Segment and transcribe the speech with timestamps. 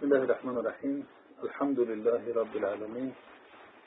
[0.00, 1.06] بسم الله الرحمن الرحيم.
[1.42, 3.12] الحمد لله رب العالمين.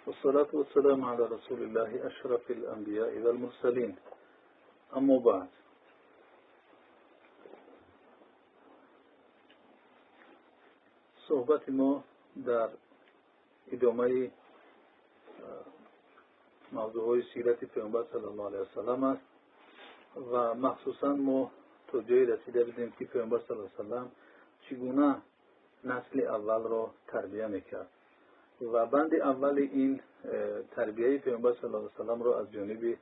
[0.05, 3.97] والصلاة والسلام على رسول الله أشرف الأنبياء والمرسلين.
[4.97, 5.49] أما بعد.
[11.27, 12.03] صحبت ما
[12.45, 12.69] در
[13.71, 14.31] ادامه
[16.71, 19.25] موضوع های سیرت پیامبر صلی الله علیه وسلم است.
[20.31, 21.51] و مخصوصا ما
[21.87, 24.11] تا جایی رسیده بودیم که پیامبر صلی الله علیه وسلم
[24.69, 25.21] چگونه
[25.85, 27.87] نسل اول را تربیه می‌کرد.
[28.61, 29.99] و بند اول این
[30.75, 32.97] تربیه پیامبر صلی الله علیه وسلم را از جانب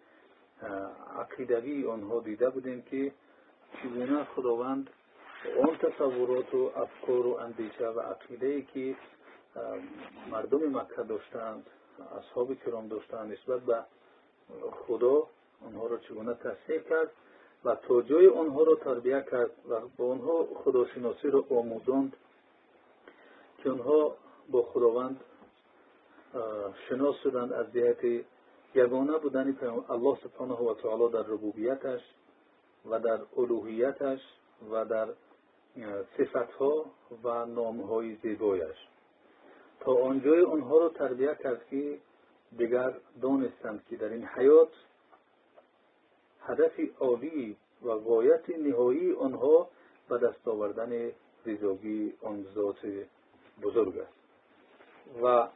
[1.18, 3.12] عقیدوی آنها دیده بودیم که
[3.84, 4.90] چگونه خداوند
[5.60, 8.96] آن تصورات و افکار و اندیشه و عقیده ای که
[10.32, 11.66] مردم مکه داشتند
[12.20, 13.84] اصحاب کرام داشتند نسبت به
[14.88, 15.28] خدا
[15.66, 17.12] آنها را چگونه تصحیح کرد
[17.66, 22.16] و تا جای آنها را تربیه کرد و به آنها خداشناسی را آموزاند
[23.64, 24.16] که آنها
[24.50, 25.20] با خداوند
[26.90, 28.26] شناس شدند از جهت
[28.76, 29.58] یگانه بودن
[29.90, 32.02] الله سبحانه و تعالی در ربوبیتش
[32.90, 34.20] و در الوهیتش
[34.72, 35.08] و در
[36.18, 36.86] صفتها
[37.24, 38.78] و نامهای زیبایش.
[39.80, 41.98] تا آنجای آنها را تربیه کرد که
[42.58, 44.72] دیگر دانستند که در این حیات
[46.42, 49.70] هدف عالی و غایت نهایی آنها
[50.10, 51.12] به دست آوردن
[51.46, 52.86] رضاگی آن ذات
[53.62, 54.14] بزرگ است.
[55.24, 55.48] و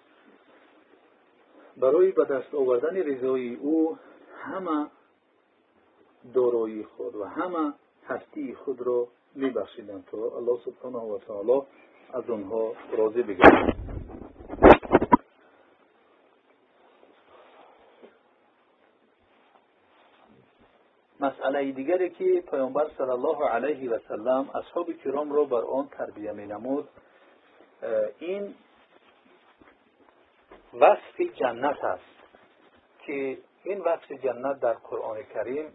[1.78, 3.98] برای به دست آوردن رضای او
[4.38, 4.88] همه
[6.34, 7.74] دارایی خود و همه
[8.08, 11.62] هستی خود را میبخشیدند تا الله سبحانه و تعالی
[12.14, 13.76] از آنها راضی بگردد.
[21.20, 26.32] مسئله دیگری که پیامبر صلی الله علیه و سلم اصحاب کرام را بر آن تربیه
[26.32, 26.88] می نمود
[28.20, 28.56] این
[30.74, 32.04] وصف جنت است
[33.00, 35.74] که این وصف جنت در قرآن کریم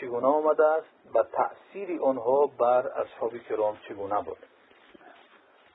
[0.00, 4.38] چگونه آمده است و تأثیر آنها بر اصحاب کرام چگونه بود.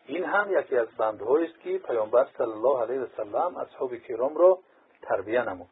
[0.05, 4.37] این هم یکی از بندهایی است که پیامبر صلی الله علیه و سلم اصحاب کرام
[4.37, 4.59] را
[5.01, 5.69] تربیه نمود.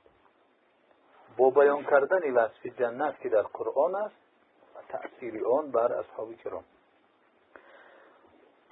[1.37, 4.15] با بیان کردن وصف جنت که در قرآن است
[4.75, 6.63] و تأثیر آن بر اصحاب کرام.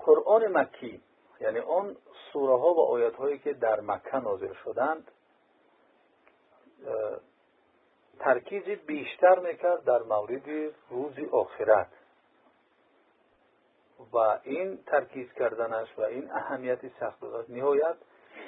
[0.06, 1.02] قرآن مکی
[1.42, 1.96] یعنی آن
[2.34, 5.12] سوره ها و آیت هایی که در مکه نازل شدند
[8.20, 11.88] ترکیز بیشتر می‌کرد در مورد روز آخرت.
[14.14, 17.96] و این ترکیز کردنش و این اهمیت سخت داد نهایت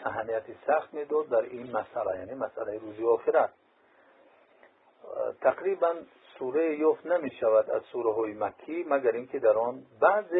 [0.06, 3.50] اهمیت سخت می‌داد در این مسئله یعنی مسئله روز آخرت.
[5.42, 5.96] تقریبا
[6.40, 10.34] سوره یوف نمی شود از سوره های مکی مگر اینکه در آن بعض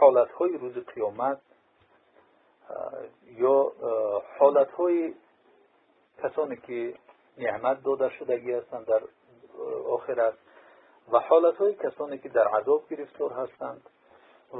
[0.00, 1.40] حالت های روز قیامت
[3.26, 3.72] یا
[4.38, 5.14] حالت های
[6.22, 6.94] کسانی که
[7.38, 9.02] نعمت داده شدگی هستند در
[9.88, 10.34] آخرت
[11.12, 13.90] و حالت های کسانی که در عذاب گرفتار هستند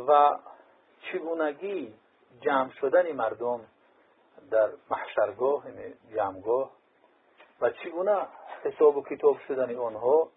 [0.08, 0.38] و
[1.00, 1.94] چگونگی
[2.40, 3.60] جمع شدن مردم
[4.50, 6.70] در محشرگاه یعنی جمعگاه
[7.60, 8.26] و چگونه
[8.62, 10.28] حساب و کتاب شدن آنها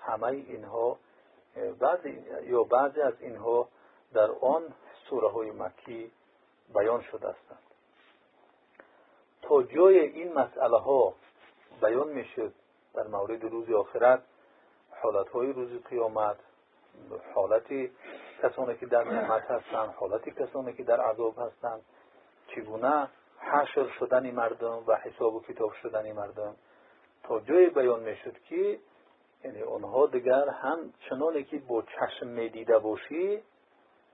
[0.00, 0.98] همه اینها
[1.80, 3.68] بعضی یا بعضی از اینها
[4.14, 4.74] در آن
[5.08, 6.12] سوره های مکی
[6.74, 7.58] بیان شده هستند
[9.42, 11.14] تا جای این مسئله ها
[11.82, 12.52] بیان می شد
[12.94, 14.22] در مورد روز آخرت
[15.02, 16.36] حالت های روز قیامت
[17.34, 17.90] حالتی
[18.42, 21.82] کسانی که در نعمت هستند حالتی کسانی که در عذاب هستند.
[22.46, 23.08] چگونه
[23.38, 26.56] حشر شدن مردم و حساب و کتاب شدن مردم
[27.22, 28.78] تا جای بیان می شد که
[29.44, 33.42] یعنی آنها دیگر هم چنانی که با چشم می دیده باشی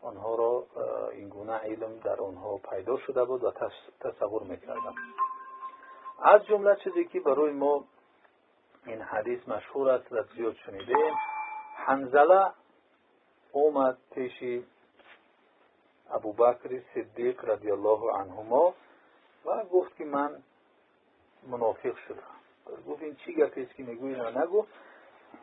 [0.03, 0.66] آنها را
[1.12, 3.53] این گونه علم در آنها پیدا شده بود و
[4.00, 4.94] تصور می‌کردم.
[6.22, 7.84] از جمله چیزی که برای ما
[8.87, 11.12] این حدیث مشهور است و زیاد شنیده
[11.75, 12.53] حنزله
[13.53, 14.65] اومد پیش
[16.11, 18.75] ابو بکر صدیق رضی الله عنهما
[19.44, 20.43] و گفت که من
[21.47, 22.23] منافق شدم.
[22.88, 24.67] گفت این چی گفت؟ است که میگوی نگو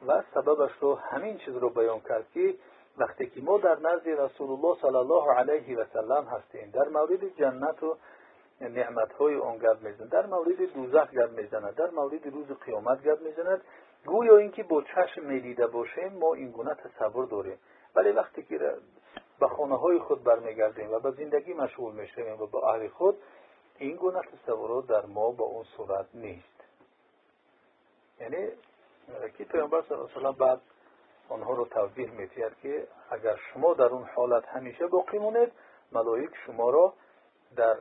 [0.07, 2.55] و سببش رو همین چیز رو بیان کرد که
[2.97, 7.35] وقتی که ما در نزد رسول الله صلی الله علیه و سلم هستیم در مورد
[7.37, 7.97] جنت و
[8.61, 13.61] نعمت های آن گپ در مورد دوزخ گپ می‌زند در مورد روز قیامت گپ می‌زند.
[14.05, 17.57] گویا اینکه با چشم می‌دیده باشیم ما این گونه تصور داریم.
[17.95, 18.75] ولی وقتی که
[19.39, 23.17] به خانه های خود برمیگردیم و به زندگی مشغول می‌شویم و با اهل خود
[23.77, 26.63] این گونه تصورات در ما با اون صورت نیست.
[28.19, 28.47] یعنی
[29.37, 30.61] که پیامبر صلی الله علیه و بعد
[31.29, 35.51] آنها رو توضیح میتید که اگر شما در اون حالت همیشه باقی مونید
[35.91, 36.93] ملائک شما را
[37.55, 37.77] در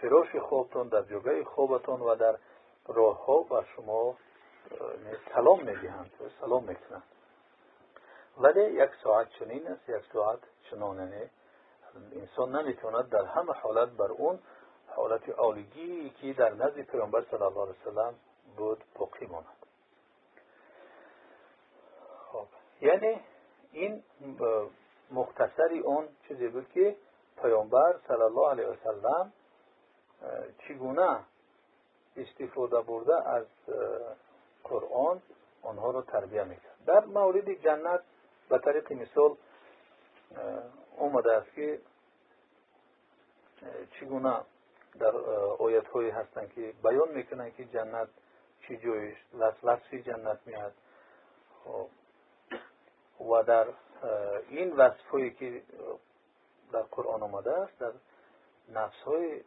[0.00, 2.38] فراش خوابتون در جگه خوابتون و در
[2.88, 4.16] راه ها و شما
[5.34, 6.10] سلام می‌دهند
[6.40, 7.02] سلام می‌کنند.
[8.38, 10.38] ولی یک ساعت چنین است یک ساعت
[10.70, 11.30] چنانه
[12.12, 14.38] انسان نمی‌تواند در همه حالت بر اون
[14.96, 18.14] حالت آلگی که در نزد پیامبر صلی الله علیه وسلم
[18.56, 19.28] بود باقی
[22.32, 22.46] خب
[22.80, 23.20] یعنی
[23.72, 24.02] این
[25.10, 26.96] مختصری اون چیزی بود که
[27.42, 29.32] پیامبر صلی الله علیه وسلم
[30.58, 31.18] چگونه
[32.16, 33.46] استفاده برده از
[34.64, 35.22] قرآن
[35.62, 38.00] آنها را تربیه می‌کرد در مورد جنت
[38.48, 39.36] به طریق مثال
[40.96, 41.80] اومده است که
[44.00, 44.40] چگونه
[44.98, 45.16] در
[45.58, 48.08] آیت هایی هستند که بیان می‌کنند که جنت
[48.60, 49.16] چی جویش
[49.62, 50.72] وصفی جنت میاد
[51.64, 51.88] خب.
[53.20, 53.66] و در
[54.48, 55.62] این وصف هایی که
[56.72, 57.92] در قرآن آمده است در
[58.68, 59.40] نفس های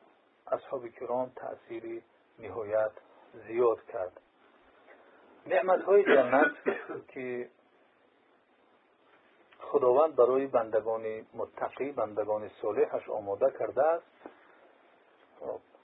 [0.48, 2.04] اصحاب کرام تأثیری
[2.40, 2.92] نهایت
[3.48, 4.22] زیاد کرد.
[5.48, 6.52] نعمت های جنت
[7.08, 7.50] که
[9.60, 14.06] خداوند برای بندگان متقی بندگان صالحش آماده کرده است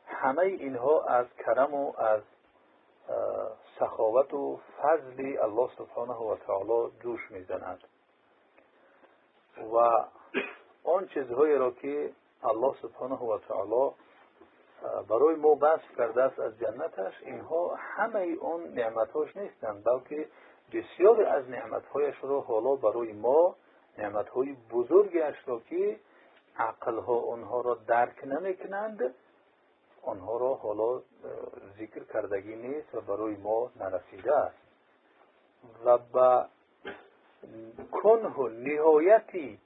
[0.06, 2.22] همه اینها از کرم و از
[3.80, 7.80] سخاوت و فضل الله سبحانه و تعالی جوش می‌زند.
[9.74, 9.78] و
[10.84, 12.12] آن چیزهایی را که
[12.44, 13.92] الله سبحانه و تعالی
[15.10, 20.28] برای ما بسط کرده است از جنتش اینها همه اون نعمتهاش نیستند بلکه
[20.74, 23.56] بسیاری از نعمتهایش را حالا برای ما
[23.98, 26.00] نعمتهای بزرگش را که
[26.58, 29.16] عقلها آنها را درک نمی‌کنند
[30.08, 31.02] آنها را حالا
[31.80, 34.58] ذکر کردگی نیست و برای ما نرسیده است.
[35.86, 36.46] و به
[37.92, 39.60] کنه نهایتی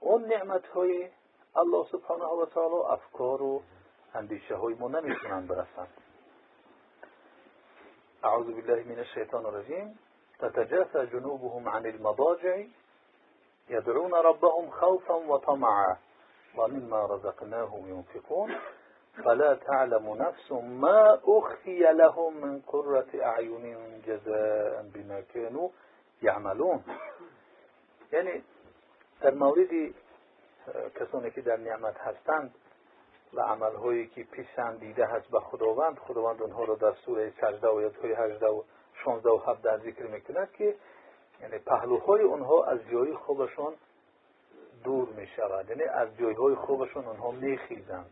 [0.00, 1.08] اون نعمت های
[1.56, 3.62] الله سبحانه و تعالی افکار و
[4.14, 5.88] اندیشه های ما نمی‌تونن برسند
[8.24, 9.98] اعوذ بالله من الشیطان الرجیم.
[10.38, 12.64] تتجافى جنوبهم عن المضاجع.
[13.68, 15.96] يدعون ربهم خوفا وطمعا.
[16.56, 18.54] ومما رزقناهم ينفقون.
[19.24, 23.76] فلا تعلم نفس ما أخفي لهم من قرة أعين
[24.06, 25.68] جزاء بما كانوا
[26.22, 26.84] يعملون.
[28.12, 28.42] يعني
[29.20, 29.94] در مورد
[31.00, 32.54] کسانی که در نعمت هستند
[33.34, 34.26] و عملهایی که
[34.80, 38.62] دیده هست به خداوند خداوند اونها رو در سوره سجده و یادهای 18 و
[39.04, 40.76] 16 و 17 ذکر میکند که
[41.40, 43.74] یعنی پهلوهای اونها از جای خوبشون
[44.84, 48.10] دور می شود یعنی از جایهای خوبشون اونها می خیزند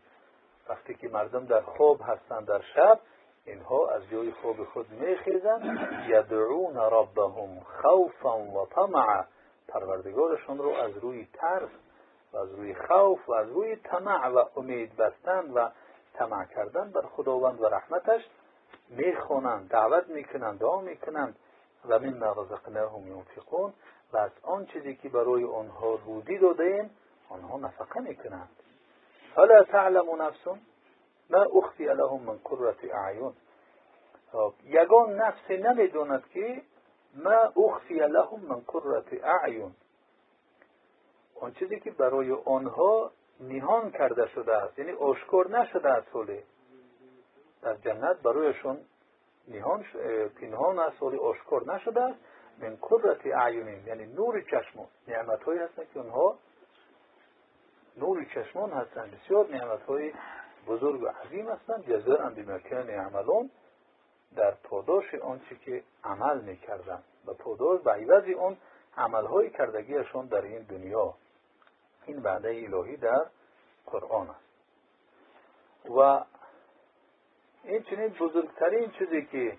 [0.69, 2.99] وقتی که مردم در خواب هستند در شب
[3.45, 9.23] اینها از جای خوب خود می خیزند یدعون ربهم خوفا و طمعا.
[9.67, 11.69] پروردگارشون رو از روی ترس
[12.33, 15.69] و از روی خوف و از روی طمع و امید بستن و
[16.13, 18.21] طمع کردن بر خداوند و رحمتش
[18.89, 21.35] می‌خونند دعوت می‌کنند دعا می‌کنند.
[21.85, 23.73] و من رزقناهم ينفقون
[24.13, 26.89] و از آن چیزی که برای آنها رودی دادیم
[27.29, 28.49] آنها نفقه می‌کنند.
[29.35, 30.47] فلا تعلم نفس
[31.29, 33.33] ما اخفی لهم من قرة اعیون
[34.31, 36.61] خب، یگان نفسی نمی‌دوند که
[37.15, 39.71] ما اخفی لهم من قرة اعیون
[41.41, 46.43] آن چیزی که برای آنها نیهان کرده شده است یعنی آشکار نشده است ولی
[47.61, 48.77] در جنت برایشون
[49.47, 49.85] نیهان
[50.41, 52.19] پنهان است ولی آشکار نشده است.
[52.59, 56.37] من قدرت اعیونین یعنی نور چشمان نعمت هایی هستند که اونها
[57.97, 60.13] نور چشمان هستند بسیار نعمت های
[60.67, 63.49] بزرگ و عظیم هستند جزاء بما كانوا عملون
[64.35, 68.57] در پاداش آنچه که عمل می‌کردند و پاداش به عوض اون
[68.97, 71.13] عملهای کردگیشان در این دنیا.
[72.05, 73.25] این وعده الهی در
[73.85, 74.51] قرآن است.
[75.89, 76.25] و
[77.63, 79.57] این چنین بزرگترین چیزی که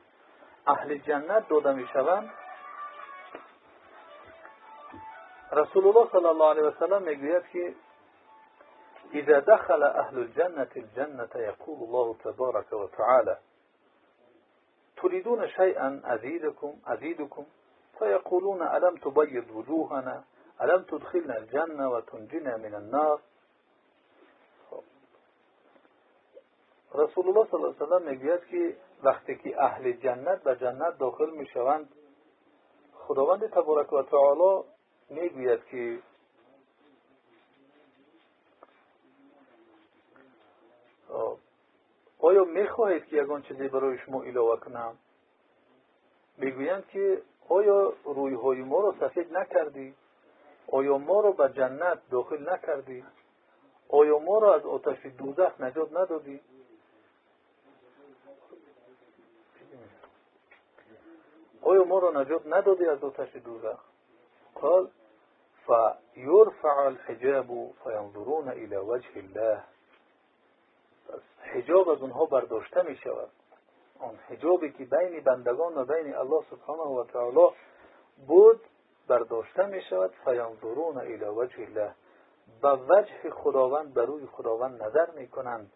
[0.67, 2.31] اهل جنت داده می شوند
[5.53, 7.75] رسول الله صلی الله علیه وسلم که
[9.13, 13.39] اذا دخل أهل الجنة الجنة يقول الله تبارك وتعالى
[14.97, 17.47] تريدون شيئا أزيدكم أزيدكم
[17.99, 20.25] فيقولون ألم تبيض وجوهنا
[20.63, 23.21] ألم تدخلنا الجنة وتنجنا من النار
[26.95, 31.31] رسول الله صلی الله علیه وسلم میگوید که وقتی که أهل جنت به جنت داخل
[31.31, 31.89] میشوند
[32.95, 34.65] خداوند تبارک و تعالی
[35.13, 35.99] می‌گوید که
[42.19, 44.99] آیا می‌خواهید که یگان چیزی برای شما علاوه کنم؟
[46.37, 49.95] می‌گویند که آیا رویهای ما رو سفید نکردی؟
[50.69, 53.05] آیا ما رو به جنت داخل نکردی؟
[53.89, 56.41] آیا ما رو از آتش دوزخ نجات ندادی؟
[61.63, 63.79] آیا ما رو نجات ندادی از آتش دوزخ؟
[64.55, 64.89] قال
[65.67, 67.47] فیرفع الحجاب
[67.85, 69.63] فینظرون إلى وجه الله.
[71.43, 73.31] حجاب از اونها برداشته می شود
[74.01, 77.49] آن حجابی که بین بندگان و بین الله سبحانه و تعالی
[78.27, 78.61] بود
[79.09, 81.95] برداشته می شود فینظرون إلى وجه الله.
[82.63, 85.73] به وجه خداوند بر روی خداوند نظر می کنند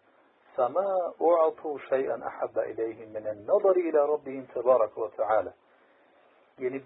[0.55, 5.49] فما اعطوا شیئا احب الیهم من النظر إلى ربهم تبارک و تعالی.
[6.59, 6.83] یعنی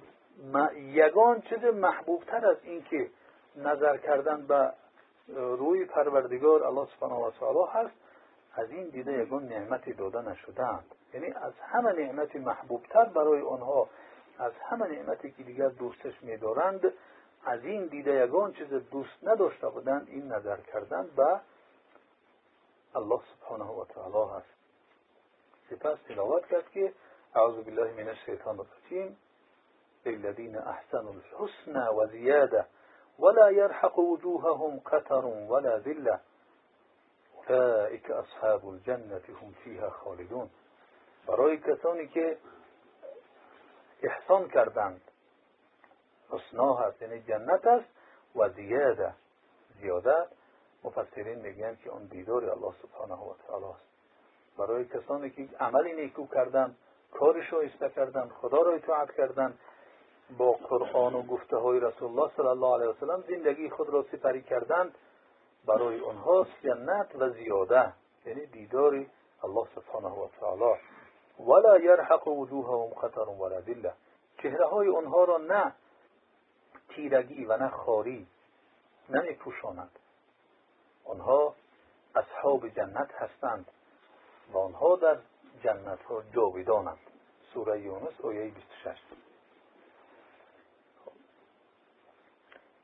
[0.75, 3.09] یگان چیز محبوب تر از این که
[3.55, 4.73] نظر کردن به
[5.35, 7.95] روی پروردگار الله سبحانه و تعالی هست
[8.53, 10.85] از این دیده یگان نعمتی داده نشدند.
[11.13, 13.89] یعنی از همه نعمت محبوبتر برای آنها
[14.39, 16.93] از همه نعمتی که دیگر دوستش میدارند
[17.45, 21.39] از این دیده یگان چیز دوست نداشته بودند این نظر کردن به
[22.95, 24.53] الله سبحانه و تعالی هست.
[25.69, 26.93] سپس تلاوت کرد که
[27.35, 29.17] اعوذ بالله من الشیطان الرجیم.
[30.05, 32.65] للذین أحسنوا الحسن و زیاده
[33.19, 36.19] ولا يرحق وجوههم قتر ولا ذلة.
[37.49, 40.49] اولئک أصحاب الجنة هم فیها خالدون.
[41.27, 42.37] برای کسانی که
[44.03, 45.01] احسان کردند
[46.29, 47.89] حسنا هست یعنی جنت است
[48.35, 49.13] و زیاده.
[49.81, 50.27] زیادت
[50.83, 53.91] مفسرین میگن که اون دیدار الله سبحانه و تعالی است.
[54.57, 56.75] برای کسانی که عملی نیکو کردن
[57.11, 59.57] کارش رو کردن خدا را اطاعت کردن
[60.37, 64.41] با قرآن و گفته های رسول الله صلی الله علیه وسلم زندگی خود را سپری
[64.41, 64.95] کردند
[65.65, 67.93] برای آنها جنت و زیاده
[68.25, 69.05] یعنی دیدار
[69.43, 70.79] الله سبحانه و تعالی.
[71.39, 73.93] ولا يرحق وجوههم قطر ولا ذله
[74.41, 75.73] چهره های آنها را نه
[76.89, 78.27] تیرگی و نه خاری
[79.09, 79.99] نمی پوشاند
[81.05, 81.55] آنها
[82.15, 83.65] اصحاب جنت هستند
[84.53, 85.17] و آنها در
[85.63, 86.99] جنت ها جاویدانند.
[87.53, 88.97] سوره یونس آیه 26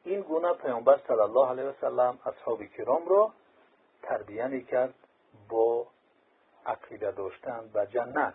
[0.07, 3.31] این گونه پیامبر صلی الله علیه وسلم اصحاب کرام را
[4.01, 4.93] تربیه می کرد
[5.49, 5.87] با
[6.65, 8.33] عقیده داشتن و جنت.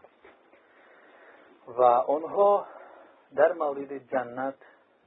[1.69, 2.67] و آنها
[3.37, 4.55] در مورد جنت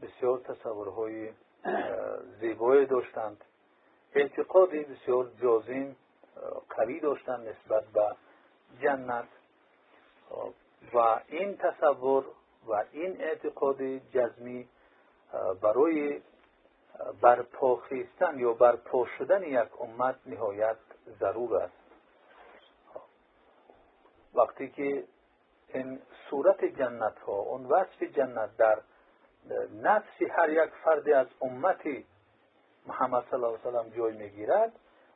[0.02, 1.32] بسیار تصورهای
[2.40, 3.44] زیبایی داشتند.
[4.14, 5.96] اعتقادی بسیار جازم
[6.70, 8.16] قوی داشتند نسبت به
[8.82, 9.28] جنت.
[10.94, 12.26] و این تصور
[12.68, 14.68] و این اعتقاد جزمی
[15.62, 16.22] برای
[17.22, 20.78] برپا خیستن یا برپا شدن یک امت نهایت
[21.20, 21.74] ضرور است.
[24.34, 25.04] وقتی که
[25.74, 28.82] این صورت جنت ها اون وصف جنت در
[29.82, 32.06] نفس هر یک فرد از امتی
[32.86, 34.72] محمد صلی الله علیه وسلم جای می‌گیرد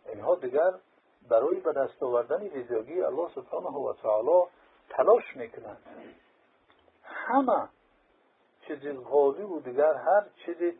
[0.05, 0.71] اینها دیگر
[1.29, 4.47] برای به دست آوردن رضایگی الله سبحانه و تعالی
[4.89, 5.83] تلاش می‌کنند.
[7.03, 7.69] همه
[8.67, 10.73] چیز غالی و دیگر هر چیز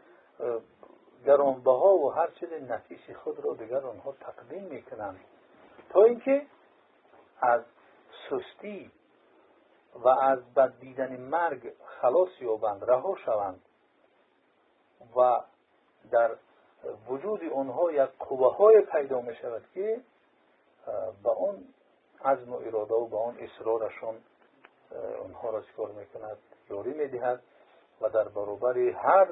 [1.25, 5.19] گرانبها و هر چیز نفیس خود را دیگر آنها تقدیم می‌کنند
[5.89, 6.45] تا اینکه
[7.41, 7.61] از
[8.29, 8.91] سستی
[9.95, 13.61] و از بد دیدن مرگ خلاص یابند رها شوند
[15.15, 15.41] و
[16.11, 16.35] در
[17.09, 20.01] وجود آنها یک قوه های پیدا می شود که
[21.23, 21.63] به اون
[22.25, 24.15] عزم و اراده و به اون اصرارشون
[25.25, 26.37] آنها را چکار می‌کند؟
[26.69, 27.43] یاری می‌دهد
[28.01, 29.27] و در برابر هر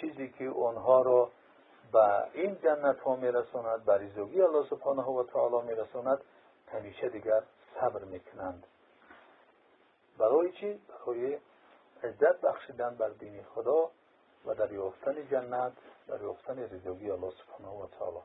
[0.00, 1.30] چیزی که آنها را
[1.92, 6.20] به این جنت ها میرساند به ریزوگی الله سبحانه و تعالی میرساند
[6.72, 7.42] همیشه دیگر
[7.74, 8.66] صبر می‌کنند.
[10.18, 11.38] برای چی؟ برای
[12.02, 13.90] عزت بخشیدن بر دین خدا
[14.46, 15.72] و در یافتن جنت
[16.08, 18.22] در یافتن رضاگی الله سبحانه و تعالی.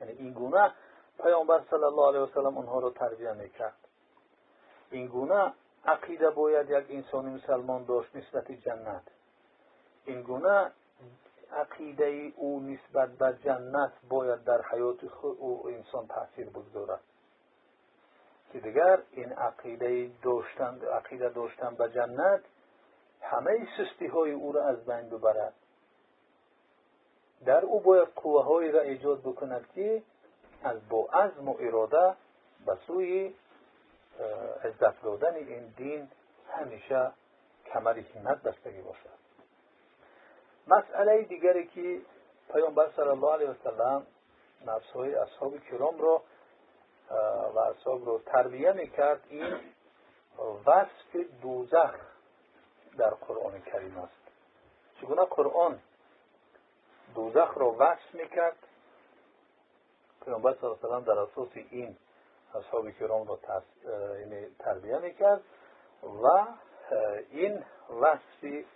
[0.00, 0.72] یعنی این گونه
[1.22, 3.88] پیامبر صلی الله علیه وسلم آنها را تربیه می‌کرد.
[4.90, 5.52] این گونه
[5.84, 9.02] عقیده باید یک انسان مسلمان داشت نسبت جنت.
[10.08, 10.70] این گونه
[11.52, 17.00] عقیده او نسبت به جنت باید در حیات او انسان تاثیر بگذارد.
[18.52, 22.40] که دیگر این عقیده داشتن عقیده داشتن به جنت
[23.20, 25.54] همه سستی های او را از بین ببرد.
[27.44, 30.02] در او باید قوه های را ایجاد بکند که
[30.62, 32.16] از با عزم و اراده
[32.66, 33.34] به سوی
[34.64, 36.08] عزت دادن این دین
[36.48, 37.12] همیشه
[37.66, 39.27] کمر همت بستگی باشد.
[40.68, 42.00] مسئله دیگری که
[42.52, 44.06] پیامبر صلی الله علیه وسلم
[44.66, 46.22] نفس های اصحاب کرام را
[47.54, 49.60] و اصحاب رو تربیه می‌کرد این
[50.66, 51.94] وصف دوزخ
[52.98, 54.12] در قرآن کریم است.
[55.00, 55.80] چگونه قرآن
[57.14, 58.56] دوزخ را وصف می‌کرد؟
[60.24, 61.96] پیامبر صلی الله علیه در اساس این
[62.54, 63.38] اصحاب کرام را
[64.18, 65.40] یعنی تربیه می‌کرد
[66.02, 66.46] و
[67.30, 67.64] این
[68.00, 68.66] وصفی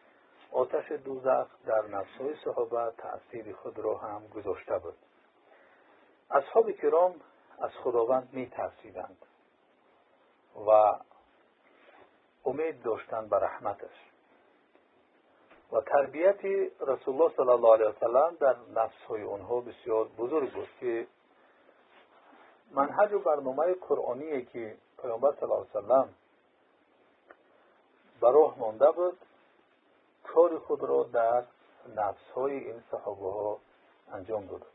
[0.53, 4.97] آتش دوزخ در نفسهای صحابه تأثیر خود را هم گذاشته بود.
[6.31, 7.15] اصحاب کرام
[7.59, 9.27] از خداوند می ترسیدند
[10.67, 10.95] و
[12.45, 14.13] امید داشتند به رحمتش.
[15.73, 16.45] و تربیت
[16.81, 21.07] رسول الله صلی الله علیه وسلم در نفس های اونها بسیار بزرگ بود که
[22.71, 26.15] منهج و برنامه قرآنی که پیامبر صلی الله علیه وسلم
[28.21, 29.19] به راه مانده بود.
[30.25, 31.45] کار خود را در
[31.97, 33.59] نفس های این صحابه ها
[34.13, 34.67] انجام داد.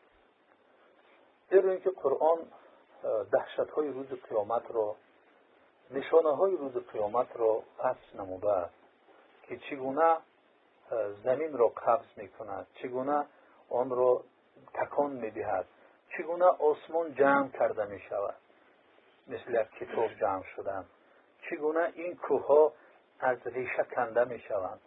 [1.50, 2.40] زیرا اینکه قرآن
[3.32, 4.96] دهشت های روز قیامت را
[5.92, 8.74] نشانه های روز قیامت را فصل نموده است
[9.44, 10.18] که چگونه
[11.24, 13.26] زمین را قبض می کند چگونه
[13.70, 14.24] آن را
[14.74, 15.66] تکان می دهد
[16.18, 18.36] چگونه آسمان جمع کرده می شود
[19.28, 20.86] مثل یک کتاب جمع شدن
[21.50, 22.72] چگونه این کوه
[23.20, 24.80] از ریشه کنده می شوند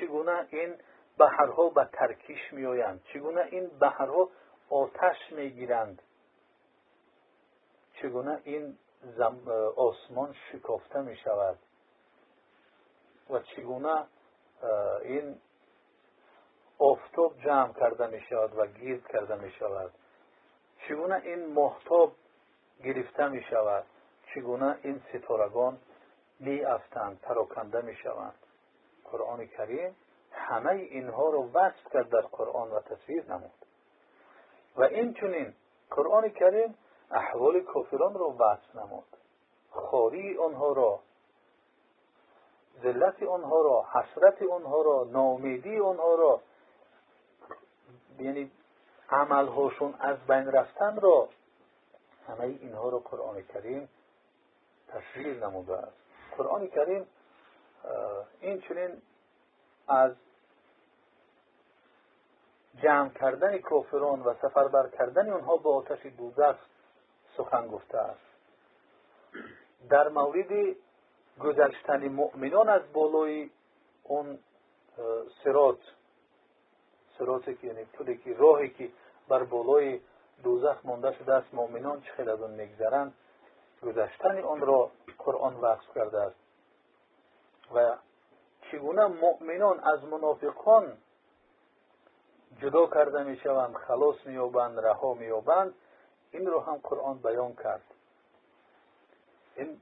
[0.00, 0.74] چگونه این
[1.18, 4.30] بحرها به ترکیش می آیند چگونه این بحرها
[4.70, 6.02] آتش می گیرند
[8.02, 8.78] چگونه این
[9.76, 11.58] آسمان شکافته می شود
[13.30, 14.06] و چگونه
[15.02, 15.40] این
[16.78, 19.92] آفتاب جمع کرده می شود و گیرد کرده می شود
[20.88, 22.12] چگونه این محتاب
[22.84, 23.84] گرفته می شود
[24.34, 25.78] چگونه این ستارگان
[26.40, 27.96] می افتند پراکنده می
[29.04, 29.96] قرآن کریم
[30.30, 33.66] همه اینها رو وصف کرد در قرآن و تصویر نمود.
[34.76, 35.54] و این چونین
[35.90, 36.74] قرآن کریم
[37.10, 39.16] احوال کافران رو وصف نمود.
[39.70, 41.00] خاری آنها را
[42.82, 46.40] ذلت آنها را حسرت آنها را نامیدی آنها را
[48.18, 48.50] یعنی
[49.10, 51.28] عملهاشون از بین رفتن را
[52.28, 53.88] همه اینها را قرآن کریم
[54.88, 55.96] تصویر نموده است.
[56.36, 57.06] قرآن کریم
[58.40, 59.02] این چنین
[59.88, 60.12] از
[62.82, 66.56] جمع کردن کافران و سفربر کردن آنها به آتش دوزخ
[67.36, 68.20] سخن گفته است.
[69.90, 70.76] در مورد
[71.40, 73.50] گذشتن مؤمنان از بالای
[74.02, 74.38] اون
[75.44, 75.78] سرات
[77.18, 78.90] سراتی که یعنی پولی که راهی که
[79.28, 80.00] بر بالای
[80.42, 83.14] دوزخ مانده شده است مؤمنان چه خیلی از اون میگذرند
[83.82, 86.43] گذشتن آن را قرآن وصف کرده است.
[87.74, 87.96] و
[88.70, 90.98] چگونه مؤمنان از منافقان
[92.62, 95.74] جدا کرده می شوند خلاص می یابند رها می یابند
[96.30, 97.82] این رو هم قرآن بیان کرد.
[99.56, 99.80] این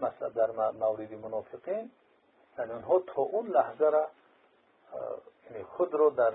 [0.00, 1.90] مثلا در مورد منافقین
[2.58, 4.08] یعنی اونها تا اون لحظه را
[5.50, 6.34] یعنی خود رو در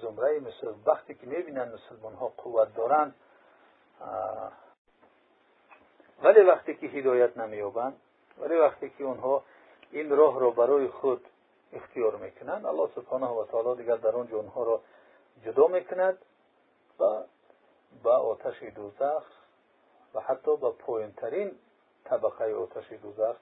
[0.00, 3.14] زمره مثل وقتی که می‌بینن مسلمان ها قوت دارند
[6.22, 8.00] ولی وقتی که هدایت نمیابند
[8.38, 9.42] ولی وقتی که اونها
[9.90, 11.26] این راه را برای خود
[11.72, 14.80] اختیار می‌کنند الله سبحانه و تعالی دیگر در اونجا اونها را
[15.44, 16.18] جدا می‌کند
[17.00, 17.22] و
[18.02, 19.24] به آتش دوزخ
[20.14, 21.52] و حتی به پایینترین
[22.04, 23.36] طبقه آتش دوزخ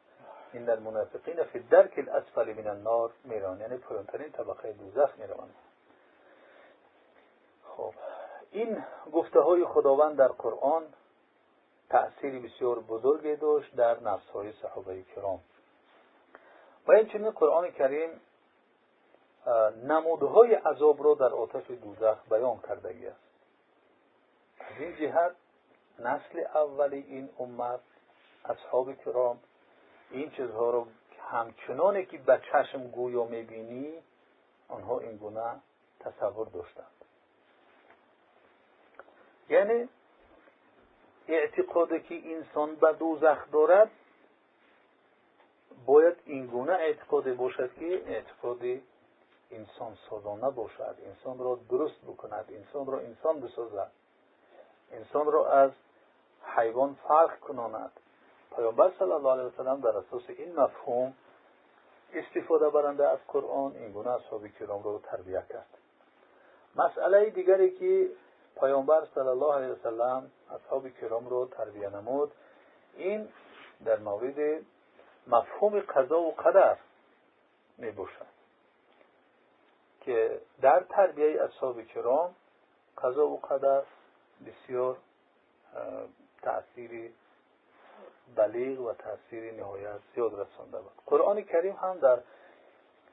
[0.52, 5.54] این در منافقین فی درک الاسفل من النار میران یعنی پایینترین طبقه دوزخ می‌روند.
[7.76, 7.94] خب
[8.50, 10.82] این گفته های خداوند در قرآن
[11.90, 15.40] تأثیری بسیار بزرگی داشت در نفس های صحابه کرام.
[16.86, 18.20] و این قرآن کریم
[19.84, 23.20] نمودهای عذاب را در آتش دوزخ بیان کردگی است.
[24.60, 25.36] از این جهت
[25.98, 27.80] نسل اولی این امت
[28.44, 29.40] اصحاب کرام
[30.10, 30.86] این چیزها رو
[31.20, 34.02] همچنانی که به چشم گویا می‌بینی
[34.68, 35.60] آنها این گونه
[36.00, 37.04] تصور داشتند.
[39.48, 39.88] یعنی
[41.28, 43.90] اعتقادی که انسان به دوزخ دارد
[45.86, 48.82] باید این گونه اعتقادی باشد که اعتقادی
[49.50, 50.96] انسان سازانه باشد.
[51.06, 53.90] انسان را درست بکند انسان را انسان بسازد
[54.92, 55.70] انسان را از
[56.56, 57.92] حیوان فرق کناند.
[58.56, 61.14] پیامبر صلی الله علیه وسلم در اساس این مفهوم
[62.14, 65.78] استفاده برنده از قرآن این گونه اصحاب کرام را تربیه کرد.
[66.76, 68.10] مسئله دیگری که
[68.60, 72.32] پیامبر صلی الله علیه وسلم اصحاب کرام را تربیه نمود.
[72.96, 73.28] این
[73.84, 74.64] در مورد
[75.26, 76.76] مفهوم قضا و قدر
[77.78, 78.34] می باشد
[80.00, 82.34] که در تربیه اصحاب کرام
[83.02, 83.82] قضا و قدر
[84.46, 84.96] بسیار
[86.42, 87.14] تأثیری
[88.36, 90.92] بلیغ و تاثیر نهایت زیاد رسانده بود.
[91.06, 92.18] قرآن کریم هم در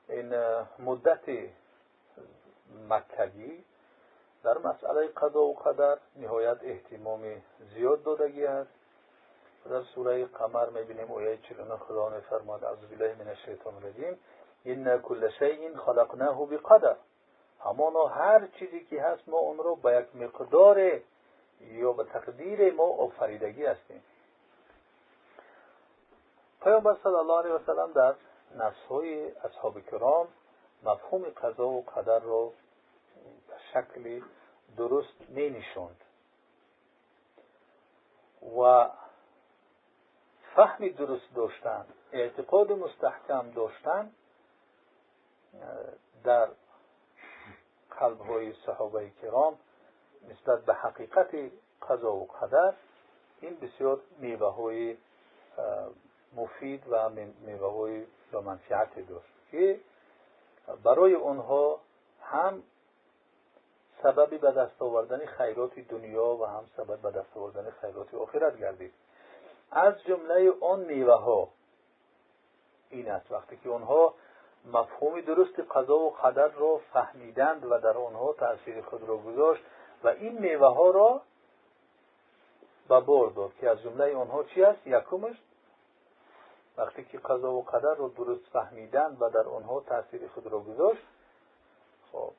[0.10, 0.36] این
[0.80, 1.50] مدت
[2.90, 3.64] مکگی
[4.44, 7.42] در مسئله قضا و قدر نهایت احتمام
[7.74, 8.72] زیاد دادگی است.
[9.70, 14.20] در سوره قمر می‌بینیم آیه 49 خدا میفرماد از بالله من الشیطان الرجیم.
[14.64, 16.96] این کل شیء خلقناه بقدر.
[17.64, 21.02] همانا هر چیزی که هست ما اون رو به یک مقدار
[21.62, 24.04] یا به تقدیر ما آفریدگی هستیم.
[26.64, 28.14] پیامبر صلی الله علیه وسلم در
[28.58, 30.28] نصهای اصحاب کرام
[30.84, 32.54] مفهوم قضا و قدر رو
[33.74, 34.24] به شکلی
[34.78, 36.02] درست می نشوند
[38.60, 38.90] و
[40.56, 44.12] فهمی درست داشتن اعتقاد مستحکم داشتن
[46.24, 46.50] در
[48.00, 49.58] قلب های صحابه کرام
[50.30, 51.36] نسبت به حقیقت
[51.90, 52.74] قضا و قدر
[53.42, 54.98] این بسیار میوه های
[56.36, 57.10] مفید و
[57.46, 59.80] میوه های با منفعت داشت که
[60.84, 61.80] برای آنها
[62.22, 62.64] هم
[64.04, 68.94] سببی به دست آوردن خیرات دنیا و هم سبب به دست آوردن خیرات آخرت گردید.
[69.72, 71.48] از جمله آن میوه ها
[72.90, 73.32] این است.
[73.32, 74.14] وقتی که آنها
[74.66, 79.64] مفهوم درست قضا و قدر را فهمیدند و در آنها تاثیر خود را گذاشت
[80.04, 81.22] و این میوه ها را
[82.90, 85.38] به بار داد که از جمله آنها چی است؟ یکمش.
[86.78, 91.02] وقتی که قضا و قدر را درست فهمیدند و در آنها تاثیر خود را گذاشت
[92.12, 92.32] خب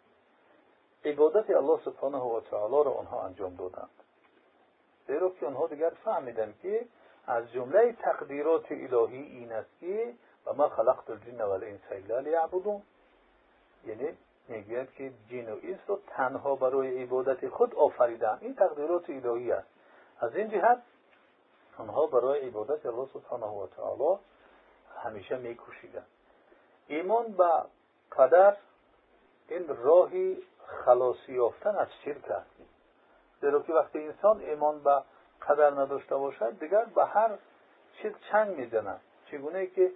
[1.05, 3.91] عبادت الله سبحانه و تعالی را آنها انجام دادند.
[5.07, 6.87] زیرا که آنها دیگر فهمیدند که
[7.27, 10.15] از جمله تقدیرات الهی این است که
[10.47, 12.83] و ما خلقت الجن و الانس الا لیعبدون
[13.87, 14.17] یعنی
[14.49, 19.69] می‌گوید که جن و انس تنها برای عبادت خود آفریدم این تقدیرات الهی است.
[20.21, 20.83] از این جهت
[21.79, 24.19] آنها برای عبادت الله سبحانه و تعالی
[25.05, 26.07] همیشه میکوشیدند.
[26.87, 27.51] ایمان به
[28.13, 28.57] قدر
[29.49, 32.51] این راهی خلاصی یافتن از شرک است
[33.41, 35.03] زیرا که وقتی انسان ایمان به
[35.49, 37.31] قدر نداشته باشد دیگر به هر
[38.03, 39.01] چیز چنگ می‌زند.
[39.31, 39.93] چگونه که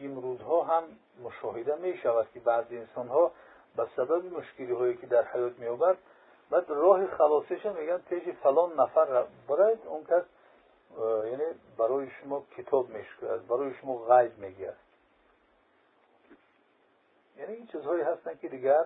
[0.00, 0.82] امروزها هم
[1.22, 3.32] مشاهده می شود که بعضی انسان ها
[3.76, 5.98] به سبب مشکلی هایی که در حیات می آورد
[6.50, 10.22] بعد راه خلاصش میگن پیش فلان نفر برای اون کس
[11.24, 11.44] یعنی
[11.78, 14.72] برای شما کتاب میشکرد برای شما غیب میگه
[17.38, 18.84] یعنی این چیزهایی هستن که دیگر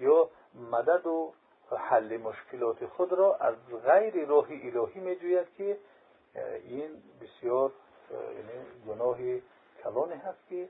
[0.00, 0.30] یا
[0.70, 1.32] مدد و
[1.76, 5.78] حل مشکلات خود را از غیر راه الهی میجوید که
[6.64, 7.72] این بسیار
[8.10, 9.42] یعنی گناهی
[9.82, 10.68] کلانی هست که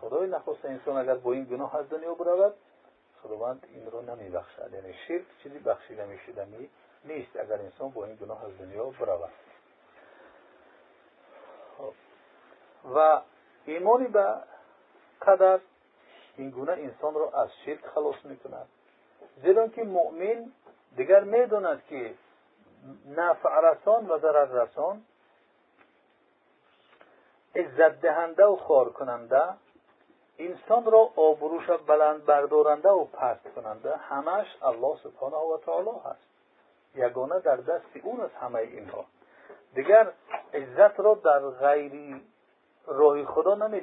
[0.00, 2.54] خدای نخواست انسان اگر با این گناه از دنیا برود
[3.22, 6.70] خداوند این رو نمی بخشد یعنی شرک چیزی بخشیده می شدنی
[7.04, 9.30] نیست اگر انسان با این گناه از دنیا برود
[11.78, 11.92] خب.
[12.94, 13.20] و
[13.64, 14.34] ایمانی به
[15.22, 15.60] قدر
[16.36, 18.66] این گونه انسان را از شرک خلاص می کند
[19.42, 20.52] زیرا که مؤمن
[20.96, 22.14] دیگر می‌داند که
[23.16, 25.02] نفع رسان و ضرر رسان
[27.56, 29.42] عزت دهنده و خار کننده
[30.38, 36.26] انسان را آبروش بلند بردارنده و پست کننده همش الله سبحانه و تعالی هست.
[36.94, 39.04] یگانه در دست اون از همه اینها.
[39.74, 40.12] دیگر
[40.54, 42.22] عزت را در غیری
[42.86, 43.80] راه خدا نمی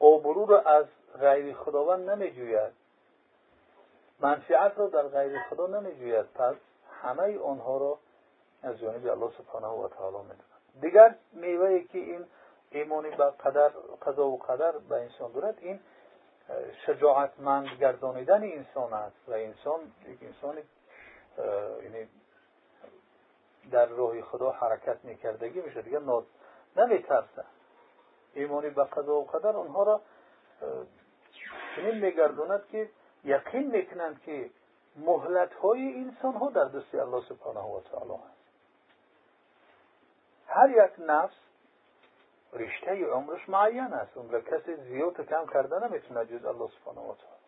[0.00, 0.86] آبرو را از
[1.20, 2.72] غیر خداوند نمی جوید
[4.20, 6.56] منفعت را در غیر خدا نمی پس
[7.02, 7.98] همه آنها را
[8.62, 10.34] از جانب الله سبحانه و تعالی می
[10.80, 12.26] دیگر میوه که این
[12.70, 13.68] ایمانی به قدر
[14.06, 15.80] قضا و قدر به انسان دارد این
[16.86, 20.58] شجاعتمند گردانیدن انسان است و انسان یک انسان
[21.82, 22.08] یعنی
[23.70, 25.82] در راه خدا حرکت میکردگی میشه.
[25.82, 25.98] دیگر
[26.76, 27.44] نمیترسه
[28.34, 30.00] ایمانی به قضا و قدر آنها را
[31.76, 32.90] چنین میگرداند که
[33.24, 34.50] یقین می‌کنند که
[34.96, 38.38] مهلت های انسان ها در دست الله سبحانه و تعالی هست
[40.46, 41.34] هر یک نفس
[42.52, 44.16] رشته عمرش معین است.
[44.16, 47.38] عمر کسی زیاد کم کرده نمی‌تونه جز الله سبحانه و تعالی.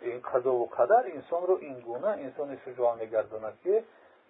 [0.00, 3.84] این قضا و قدر انسان رو این گونه انسان شجاع میگرداند که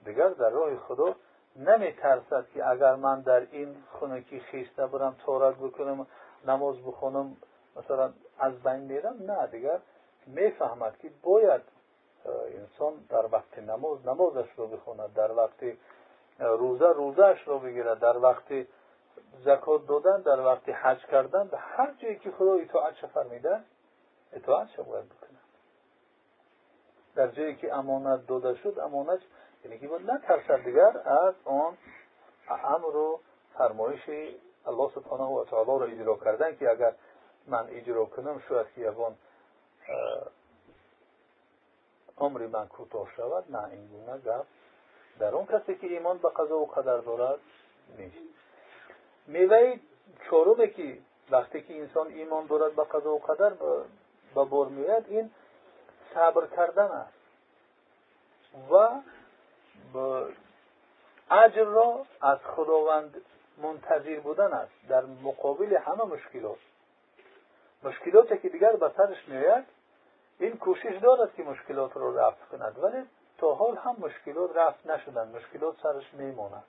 [0.04, 1.16] دیگر در راه خدا
[1.56, 6.06] نمیترسد که اگر من در این خونه خیسته برم تارک بکنم
[6.46, 7.36] نماز بخونم
[7.76, 9.78] مثلا از بین میرم نه دیگر
[10.26, 11.62] می‌فهمد که باید
[12.58, 15.64] انسان در وقت نماز نمازش رو بخوند در وقت
[16.38, 18.66] روزه روزهش رو بگیرد در وقت
[19.44, 23.60] زکات دادن در وقت حج کردن به هر جایی که خدا اطاعت فرمیده
[24.32, 25.38] اطاعت باید بکنه.
[27.14, 29.20] در جایی که امانت داده شد امانت
[29.64, 31.76] یعنی که نترسد دیگر از آن
[32.48, 33.20] امر و
[33.58, 34.00] فرمایش
[34.66, 36.94] الله سبحانه و تعالی را اجرا کردن که اگر
[37.46, 39.16] من اجرا کنم شاید که یکان
[42.18, 43.56] عمری من کوتاه شود.
[43.56, 44.48] نه این گونه گفت
[45.18, 47.40] در اون کسی که ایمان به قضا و قدر دارد
[47.98, 48.16] نیست.
[49.26, 49.76] میوه
[50.30, 50.98] چهارمه که
[51.30, 53.50] وقتی که انسان ایمان دارد به قضا و قدر
[54.34, 54.68] به بار
[55.08, 55.30] این
[56.14, 57.12] صبر کردن است.
[58.70, 58.88] و
[61.30, 63.20] اجر را از خداوند
[63.58, 64.72] منتظر بودن است.
[64.88, 66.58] در مقابل همه مشکلات.
[67.82, 69.64] مشکلاتی که دیگر به سرش میآید
[70.38, 72.78] این کوشش دارد که مشکلات را رفع کند.
[72.82, 73.06] ولی
[73.38, 76.64] تا حال هم مشکلات رفع نشدن مشکلات سرش میماند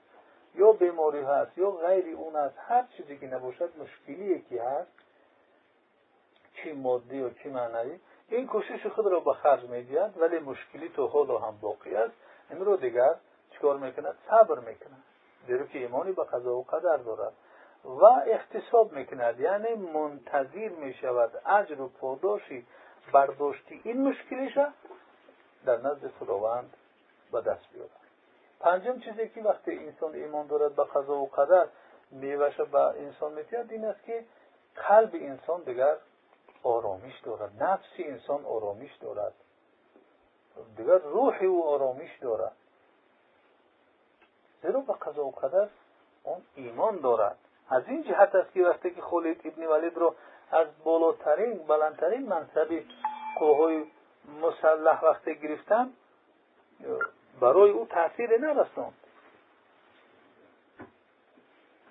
[0.54, 4.90] یا بیماری هست یا غیر اون است هر چیزی که نباشد مشکلی که هست
[6.54, 10.14] چی مادی و چی معنوی این کوشش خود را به خرج می‌دهد.
[10.16, 12.14] ولی مشکلی تا حال هم باقی است.
[12.50, 13.14] این رو دیگر
[13.50, 15.02] چیکار می‌کند صبر می‌کند
[15.46, 17.32] زیرا که ایمانی به قضا و قدر دارد
[17.84, 22.66] و احتساب می‌کند یعنی منتظر می‌شود اجر و پاداشی
[23.12, 24.58] برداشتی این مشکلیش
[25.66, 26.76] در نزد خداوند
[27.32, 27.90] به دست بیارد
[28.60, 31.66] پنجم چیزی که وقتی انسان ایمان دارد به قضا و قدر
[32.10, 34.24] میوش به انسان میتید این است که
[34.76, 35.96] قلب انسان دیگر
[36.62, 39.32] آرامش دارد نفس انسان آرامش دارد
[40.76, 42.56] دیگر روح او آرامش دارد
[44.62, 45.68] زیرا به قضا و قدر
[46.22, 47.38] اون ایمان دارد
[47.68, 50.14] از این جهت است که وقتی که خالد ابن ولید رو
[50.50, 52.82] از بالاترین بلندترین منصب
[53.38, 53.84] قوهای
[54.42, 55.92] مسلح وقتی گرفتن
[57.40, 58.94] برای او تاثیر نرساند.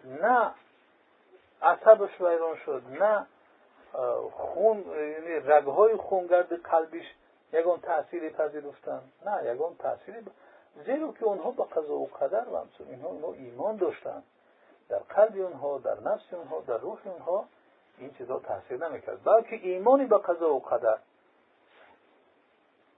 [0.05, 0.51] نه
[1.61, 3.25] عصبش ویران شد نه
[4.31, 7.05] خون یعنی رگهای خونگرد قلبش
[7.53, 9.01] یگان تأثیری پذیرفتن.
[9.25, 10.25] نه یگان تأثیری
[10.85, 14.23] زیرا که اونها به قضا و قدر و اینها اینها ایمان داشتن.
[14.89, 17.45] در قلب اونها در نفس اونها در روح اونها
[17.97, 19.23] این چیزا تاثیر نمی‌کرد.
[19.23, 20.97] بلکه ایمانی به قضا و قدر.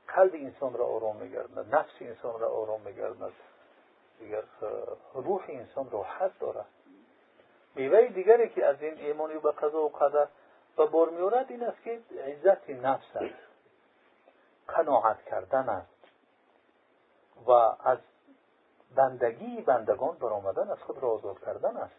[0.07, 3.33] قلب انسان را آرام میگردند نفس انسان را آرام میگردند
[4.19, 4.43] دیگر
[5.13, 6.65] روح انسان راحت دارد.
[7.75, 10.27] میوه دیگری که از این ایمانی به قضا و قدر
[10.77, 13.54] به بار میورد این است که عزت نفس است.
[14.67, 16.07] قناعت کردن است
[17.47, 17.51] و
[17.83, 17.99] از
[18.95, 21.95] بندگی بندگان برآمدن از خود را آزاد کردن است.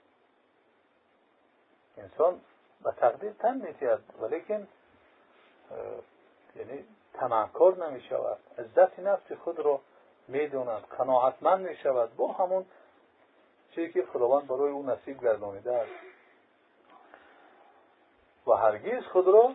[1.98, 2.40] انسان
[2.82, 4.68] به تقدیر تن میتید ولیکن
[6.56, 9.80] یعنی تمکار نمی شود عزت نفس خود را
[10.28, 12.66] می‌دوند قناعتمند می شود با همون
[13.70, 15.90] چیزی که خداوند برای او نصیب گردانیده است.
[18.46, 19.52] و هرگیز خود را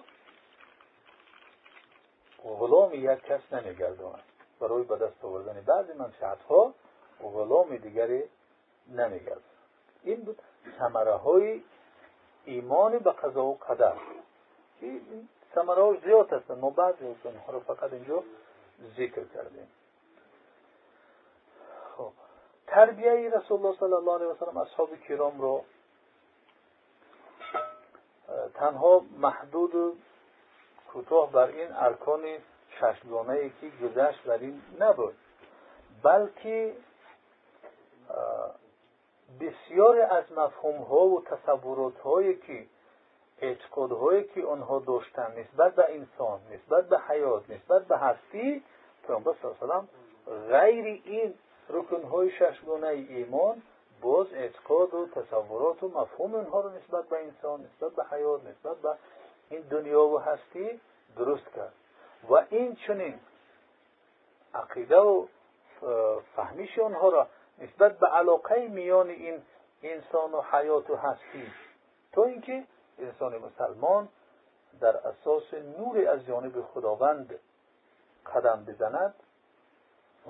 [2.43, 4.23] غلام یک کس نمیگرداند.
[4.59, 6.73] برای به دست آوردن بعضی منشأت ها
[7.23, 8.23] غلام دیگری
[8.87, 9.41] نمیگرد
[10.03, 10.41] این بود
[10.79, 11.61] ثمره های
[12.45, 13.93] ایمان به قضا و قدر.
[14.81, 18.23] این ثمره ها زیاد هستند ما بعضی از اونها رو فقط اینجا
[18.97, 19.67] ذکر کردیم.
[21.97, 22.11] خب.
[22.67, 25.63] تربیه رسول الله صلی الله علیه و سلم اصحاب کرام رو
[28.53, 29.97] تنها محدود
[30.93, 32.21] کوتاه بر این ارکان
[32.79, 35.15] ششگانه که گذشت بر این نبود.
[36.03, 36.73] بلکه
[39.39, 42.65] بسیار از مفهوم ها و تصورات هایی که
[43.41, 48.63] اعتقاد هایی که آنها داشتن نسبت به انسان نسبت به حیات نسبت به هستی
[49.07, 49.83] پیامبر صلی الله
[50.49, 51.33] غیر این
[51.69, 53.61] رکن های ششگانه ایمان
[54.01, 58.77] باز اعتقاد و تصورات و مفهوم اونها رو نسبت به انسان نسبت به حیات نسبت
[58.77, 58.95] به
[59.51, 60.81] این دنیا و هستی
[61.17, 61.73] درست کرد.
[62.29, 63.19] و این چنین
[64.53, 65.27] عقیده و
[66.35, 67.27] فهمیش آنها را
[67.59, 69.41] نسبت به علاقه میان این
[69.83, 71.51] انسان و حیات و هستی
[72.11, 72.63] تا اینکه
[72.99, 74.09] انسان مسلمان
[74.79, 77.39] در اساس نور از جانب خداوند
[78.35, 79.15] قدم بزند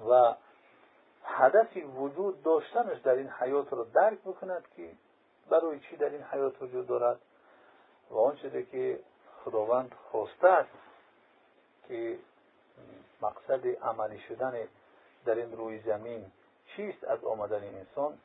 [0.10, 0.36] و
[1.24, 4.92] هدفی وجود داشتنش در این حیات را درک بکند که
[5.50, 7.20] برای چی در این حیات وجود دارد.
[8.12, 9.00] و آن چیزی که
[9.46, 10.70] خداوند خواسته است
[11.88, 12.20] که
[13.22, 14.68] مقصد عملی شدن
[15.26, 16.32] در این روی زمین
[16.76, 18.18] چیست از آمدن انسان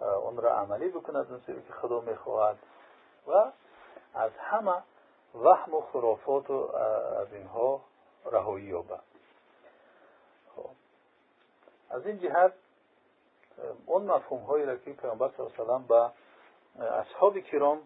[0.00, 2.58] اون را عملی بکند اون که خدا می‌خواهد
[3.26, 3.52] و
[4.14, 4.82] از همه
[5.34, 6.76] وهم و خرافات و
[7.20, 7.80] از اینها
[8.24, 9.00] رهایی یابد
[10.56, 10.70] خب.
[11.90, 12.52] از این جهت
[13.86, 16.10] اون مفهوم هایی را که پیامبر صلی الله علیه به
[16.84, 17.80] اصحاب کرام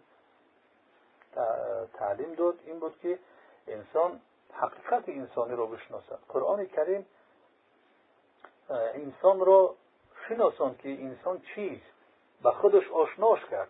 [1.95, 3.19] تعلیم داد این بود که
[3.67, 4.21] انسان
[4.53, 6.19] حقیقت انسانی را بشناسد.
[6.29, 7.07] قرآن کریم
[8.71, 9.75] انسان را
[10.29, 11.97] شناسان که انسان چیست
[12.43, 13.69] به خودش آشناش کرد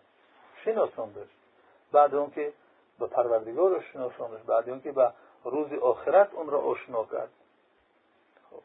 [0.65, 1.27] شناساندش
[1.91, 2.53] بعد اون که
[2.99, 5.11] به پروردگار شناساندش بعد اون که به
[5.43, 7.29] روز آخرت اون را آشنا کرد.
[8.51, 8.61] خب.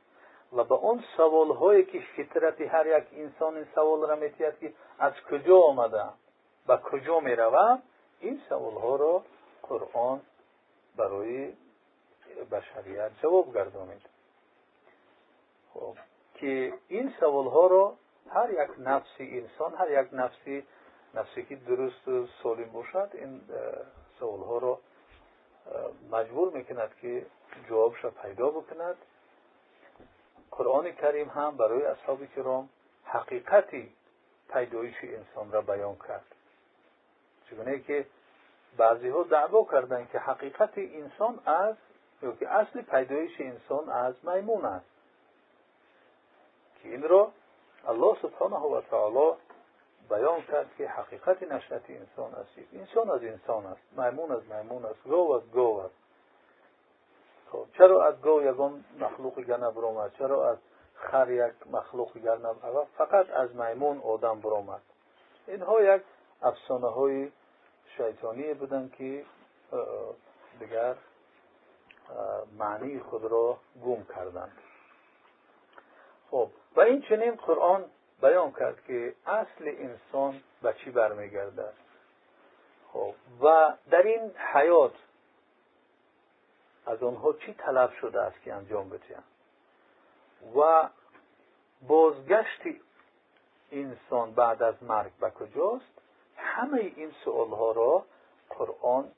[0.52, 4.72] و به اون سوال هایی که فطرت هر یک انسان این سوال را میتید که
[4.98, 6.04] از کجا آمده
[6.66, 7.82] به کجا می روم
[8.22, 9.24] این سوال ها را
[9.62, 10.20] قرآن
[10.96, 11.52] برای
[12.50, 14.02] بشریت جواب گردانید.
[15.74, 15.96] خب
[16.34, 17.94] که این سوال ها را
[18.30, 20.64] هر یک نفسی انسان هر یک نفسی
[21.14, 23.40] نفسی که درست و سالم باشد این
[24.18, 24.78] سوال ها را
[26.10, 27.26] مجبور می‌کند که
[27.68, 28.96] جوابش پیدا بکند.
[30.50, 32.68] قرآن کریم هم برای اصحاب کرام
[33.04, 33.92] حقیقتی
[34.52, 36.24] پیدایش انسان را بیان کرد.
[37.52, 38.06] چگونه که
[38.76, 41.76] بعضی ها دعوا کردند که حقیقت انسان از
[42.22, 44.86] یا که اصل پیدایش انسان از میمون است.
[46.82, 47.32] که این را
[47.88, 49.36] الله سبحانه و تعالی
[50.10, 52.50] بیان کرد که حقیقت نشأت انسان است.
[52.72, 53.80] انسان از انسان است.
[53.98, 55.02] میمون از میمون است.
[55.04, 55.94] گو از گو است.
[57.52, 60.58] خب چرا از گو یگان مخلوق دیگر نبرآمد چرا از
[60.94, 64.80] خر یک مخلوق نبرآمد فقط از میمون آدم برآمد
[65.46, 66.02] اینها یک
[66.42, 67.30] افسانه های
[67.96, 69.24] شیطانی بودند که
[70.60, 70.94] دیگر
[72.58, 74.58] معنی خود را گم کردند.
[76.30, 77.84] خب و این چنین قرآن
[78.22, 81.74] بیان کرد که اصل انسان به چی برمیگردد
[82.92, 84.94] خب و در این حیات
[86.86, 89.24] از آنها چی طلب شده است که انجام بدهند
[90.56, 90.88] و
[91.88, 92.60] بازگشت
[93.72, 95.91] انسان بعد از مرگ به کجاست؟
[96.36, 98.04] همه این سؤال ها را
[98.50, 99.12] قرآن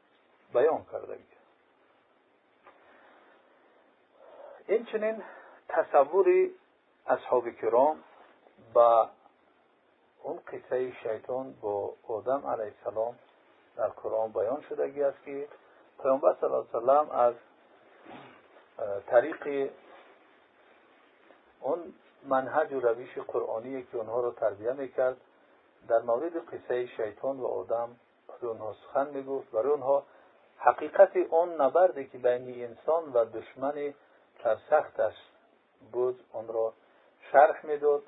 [0.55, 1.19] بیان کرده
[4.67, 5.23] این چنین
[5.69, 6.55] تصوری
[7.07, 8.05] اصحاب کرام
[8.73, 9.11] با
[10.23, 13.19] اون قصه شیطان با آدم علیه السلام
[13.77, 15.49] در قرآن بیان شدگی است که
[16.03, 17.35] پیامبر صلی الله علیه وسلم از
[19.07, 19.71] طریق
[21.61, 25.17] اون منهج و روش قرآنی که اونها را تربیه می‌کرد
[25.89, 27.97] در مورد قصه شیطان و آدم
[28.29, 30.05] برای اونها سخن می‌گفت برای اونها
[30.59, 33.95] حقیقت اون نبردی که بین انسان و دشمن
[34.43, 35.15] سرسختش
[35.93, 36.73] بود اون را
[37.33, 38.03] شرح می‌داد.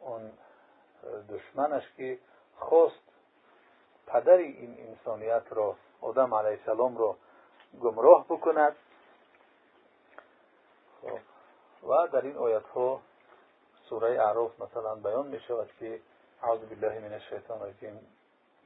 [0.00, 0.32] اون
[1.28, 2.18] دشمنش که
[2.58, 3.02] خواست
[4.06, 7.16] پدر این انسانیت را آدم علیه السلام را
[7.82, 8.76] گمراه بکند.
[11.02, 11.18] خب،
[11.88, 13.00] و در این آیت ها
[13.88, 16.00] سورة أعراف مثلا بیان می شود که
[16.42, 18.00] أعوذ بالله من الشیطان الرجیم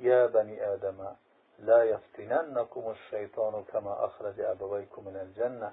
[0.00, 1.16] یا بنی آدم
[1.58, 5.72] لا يفتننكم الشيطان كما أخرج أبويكم من الجنة.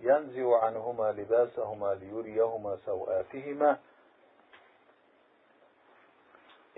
[0.00, 3.78] ينزع عنهما لباسهما ليريهما سوآتهما.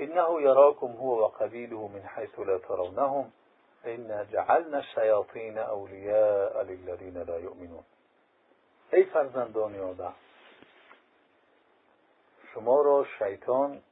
[0.01, 3.31] إنه يراكم هو وقبيله من حيث لا ترونهم.
[3.87, 7.85] إنا جعلنا الشياطين أولياء للذين لا يؤمنون.
[8.92, 10.12] ای فرزندان آدم
[12.54, 13.82] شما را شیطان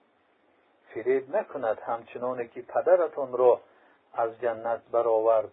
[0.95, 3.61] فریب نکند همچنانه که پدرتان را
[4.13, 5.53] از جنت برآورد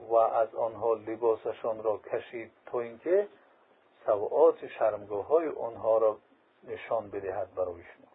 [0.00, 3.28] و از آنها لباسشان را کشید تا اینکه
[4.06, 6.18] سوعات شرمگاه های آنها را
[6.64, 8.06] نشان بدهد برایشان.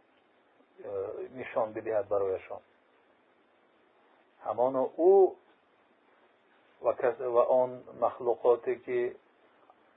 [1.35, 2.59] نشان بدهد برایشان.
[4.43, 5.35] همان او
[6.81, 9.15] و آن مخلوقاتی که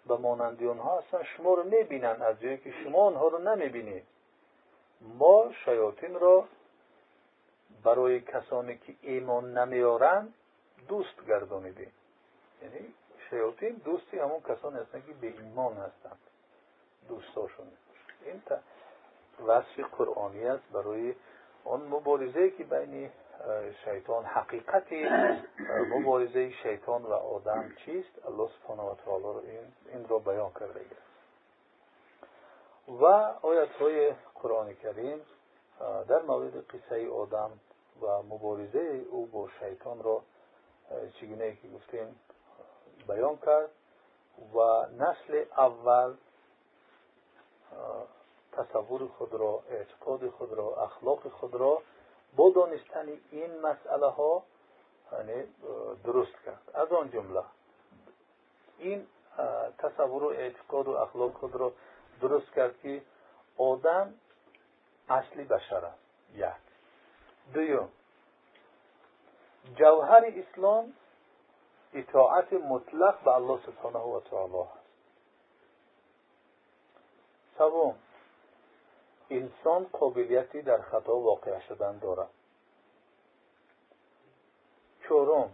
[0.07, 4.05] به مانندی آنها هستن شما رو می‌بینند از جایی که شما آنها رو نمی‌بینید
[5.01, 6.49] ما شیاطین را
[7.85, 10.35] برای کسانی که ایمان نمیارند
[10.89, 11.93] دوست گردانیدیم.
[12.63, 12.95] یعنی
[13.31, 16.19] شیاطین دوستی همون کسانی هستند که به ایمان هستند
[17.09, 17.67] دوستاشون.
[18.25, 18.43] این
[19.47, 21.15] وصف قرآنی است برای
[21.65, 23.11] آن مبارزه که بین
[23.85, 25.09] شیطان حقیقتی
[25.95, 31.05] مبارزه شیطان و آدم چیست؟ الله سبحانه و تعالی این, این را بیان کرده است
[32.89, 33.05] و
[33.43, 35.21] آیت های قرآن کریم
[36.09, 37.51] در مورد قصه آدم
[38.03, 40.23] و مبارزه او با شیطان را
[41.21, 42.21] چگونه که گفتیم
[43.09, 43.71] بیان کرد
[44.55, 46.15] و نسل اول
[48.53, 51.83] تصور خود را اعتقاد خود را اخلاق خود را
[52.37, 54.43] با دانستن این مسئله ها
[55.13, 55.45] یعنی
[56.05, 56.71] درست کرد.
[56.75, 57.43] از آن جمله
[58.79, 59.07] این
[59.79, 61.73] تصور و اعتقاد و اخلاق خود را
[62.21, 63.03] درست کرد که
[63.59, 64.15] آدم
[65.09, 65.99] اصلی بشر است.
[66.35, 66.53] یک.
[67.55, 67.89] دویم
[69.77, 70.93] جوهر اسلام
[71.95, 74.85] اطاعت مطلق به الله سبحانه و تعالی است.
[77.59, 77.95] سوم
[79.31, 82.31] انسان قابلیتی در خطا واقع شدن دارد.
[85.09, 85.51] چهارم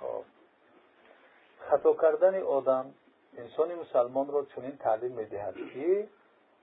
[0.00, 0.22] خب.
[1.70, 2.94] خطا کردن آدم
[3.36, 6.08] انسان مسلمان را چنین تعلیم می‌دهد که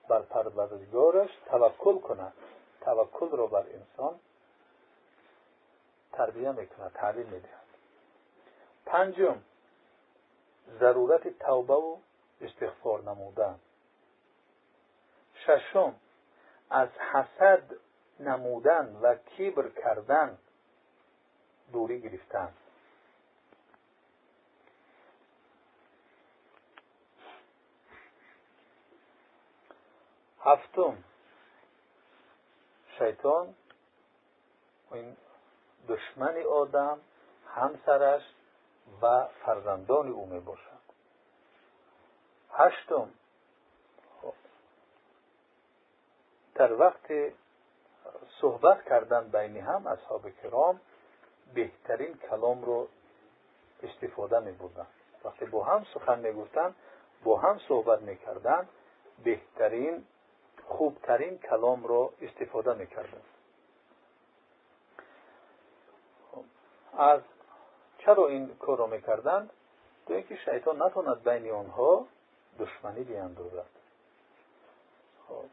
[0.10, 2.34] بر پروردگارش توکل کند.
[2.82, 4.20] توکل را بر انسان
[6.12, 7.64] تربیه می‌کند تعلیم می‌دهد.
[8.86, 9.42] پنجم
[10.80, 11.98] ضرورت توبه و
[12.42, 13.60] استغفار نمودن.
[15.46, 15.96] ششم.
[16.70, 17.64] از حسد
[18.20, 20.38] نمودن و کبر کردن
[21.72, 22.54] دوری گرفتن.
[30.46, 31.04] هفتم.
[32.98, 33.56] شیطان
[34.92, 35.18] این
[35.88, 37.00] دشمن آدم
[37.56, 38.22] همسرش
[39.02, 40.84] و فرزندان او می باشد
[42.52, 43.10] هشتم.
[46.56, 47.34] در وقت
[48.42, 50.82] صحبت کردن بین هم اصحاب کرام
[51.54, 52.88] بهترین کلام رو
[53.84, 54.88] استفاده می بودن
[55.24, 56.76] وقتی با هم سخن می گفتن
[57.24, 58.68] با هم صحبت می کردن
[59.24, 60.06] بهترین
[60.68, 63.22] خوبترین کلام رو استفاده می کردن
[66.98, 67.22] از
[67.98, 69.50] چرا این کار رو می‌کردند
[70.08, 72.08] تو اینکه شیطان نتواند بین آنها
[72.60, 73.70] دشمنی بیاندازد
[75.28, 75.46] خب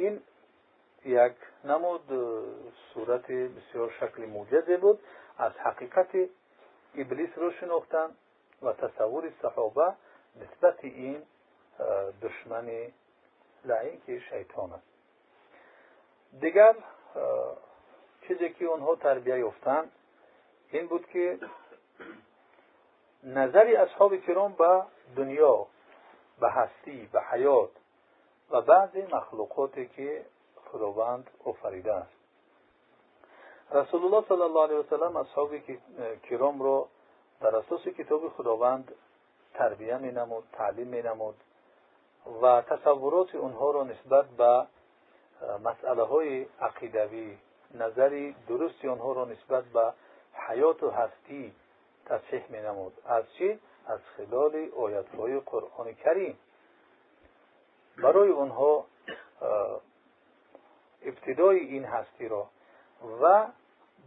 [0.00, 0.22] این
[1.04, 2.08] یک نمود
[2.94, 5.00] صورت بسیار شکل موجزه بود.
[5.38, 6.08] از حقیقت
[6.96, 8.10] ابلیس رو شناختن
[8.62, 9.92] و تصور صحابه
[10.36, 11.22] نسبت این
[12.22, 12.92] دشمن
[13.64, 14.90] لعین که شیطان است.
[16.40, 16.74] دیگر
[18.28, 19.90] چیزی که اونها تربیه یافتن
[20.70, 21.38] این بود که
[23.24, 24.82] نظری اصحاب کرام به
[25.16, 25.66] دنیا
[26.40, 27.70] به هستی به حیات
[28.50, 30.24] و بعضی مخلوقاتی که
[30.72, 32.20] خداوند آفریده است.
[33.72, 35.50] رسول الله صلی الله علیه وسلم اصحاب
[36.22, 36.88] کرام را
[37.40, 38.94] در اساس کتاب خداوند
[39.54, 41.34] تربیه می نمود تعلیم می نمود
[42.42, 44.66] و تصورات اونها را نسبت به
[45.64, 47.38] مسئله های عقیدوی
[47.74, 49.92] نظری درستی آنها را نسبت به
[50.32, 51.54] حیات و هستی
[52.06, 56.38] تصحیح می نمود از چی؟ از خلال آیت های قرآن کریم.
[58.02, 58.86] برای آنها
[61.02, 62.50] ابتدای این هستی را
[63.22, 63.46] و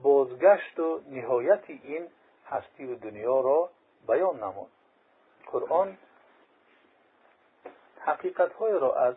[0.03, 2.07] بازگشت و نهایت این
[2.45, 3.69] هستی و دنیا را
[4.07, 4.69] بیان نمود.
[5.45, 5.97] قرآن
[7.99, 9.15] حقیقت های را از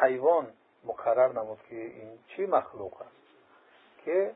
[0.00, 0.52] حیوان
[0.84, 3.10] مقرر نمود که این چی مخلوق است
[4.04, 4.34] که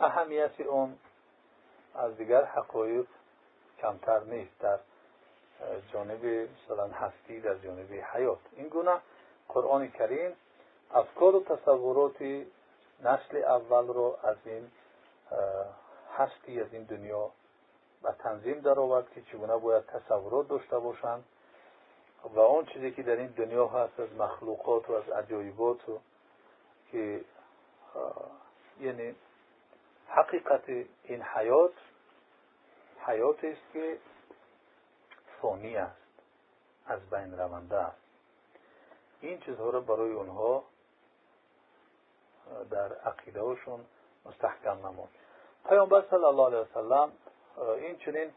[0.00, 0.98] اهمیت اون
[1.94, 3.06] از دیگر حقایق
[3.80, 4.58] کمتر نیست.
[4.58, 4.78] در
[5.92, 8.38] جانب مثلا هستی در جانب حیات.
[8.56, 8.96] این گونه
[9.48, 10.32] قرآن کریم
[10.94, 12.22] افکار و تصورات
[13.02, 14.70] نسل اول رو از این
[16.16, 17.30] هستی از این دنیا
[18.02, 21.24] و تنظیم در آورد که چگونه باید تصورات داشته باشند
[22.34, 25.98] و آن چیزی که در این دنیا هست از مخلوقات و از عجایبات و
[26.92, 27.24] که
[28.80, 29.14] یعنی
[30.08, 30.68] حقیقت
[31.04, 31.72] این حیات
[33.06, 33.98] حیات است که
[35.42, 35.96] فانی است.
[36.86, 38.02] از بین رونده است.
[39.20, 40.64] این چیزها را برای اونها
[42.70, 43.80] در عقیده هاشون
[44.26, 45.08] مستحکم نمود.
[45.68, 47.12] پیامبر صلی الله علیه وسلم
[47.76, 48.30] این چنین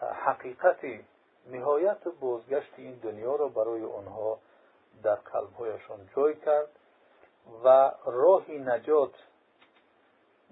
[0.00, 1.04] حقیقتی
[1.46, 4.38] نهایت بازگشت این دنیا را برای آنها
[5.02, 6.68] در قلبهایشان جای کرد
[7.64, 9.14] و راهی نجات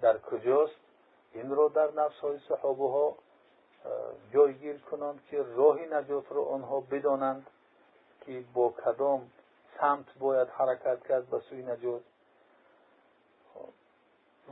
[0.00, 0.74] در کجاست؟
[1.32, 3.14] این را در نفس های صحابه ها
[4.32, 7.46] جایگیر کنند که راهی نجات را آنها بدانند
[8.26, 9.30] که با کدام
[9.80, 12.02] سمت باید حرکت کرد به سوی نجات.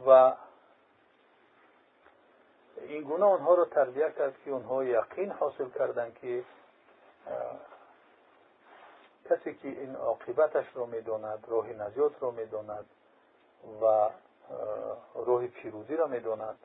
[0.07, 0.33] و
[2.77, 6.45] این گونه آنها را تربیه کرد که آنها یقین حاصل کردند که
[9.31, 12.87] کسی که این عاقبتش را می‌داند راه نجات را می‌داند
[13.83, 14.11] و
[15.15, 16.59] راه پیروزی را می‌داند.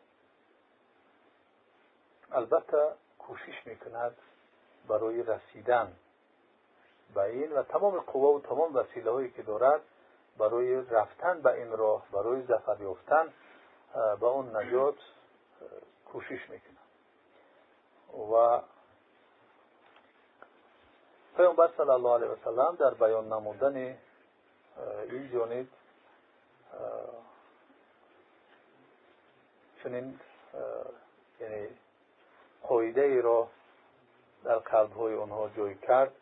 [2.32, 4.18] البته کوشش می‌کند
[4.88, 5.94] برای رسیدن
[7.14, 9.82] به این و تمام قوا و تمام وسیله هایی که دارد
[10.38, 13.34] برای رفتن به این راه برای زفر یافتن
[13.94, 14.96] به اون نجات
[16.06, 16.78] کوشش می‌کنن
[18.34, 18.62] و
[21.38, 25.68] پیامبر صلی الله علیه وسلم در بیان نمودن این جانب
[29.84, 30.20] چنین
[31.40, 31.68] یعنی
[32.64, 33.48] قایده ای را
[34.44, 36.14] در قلب های آنها جای کرد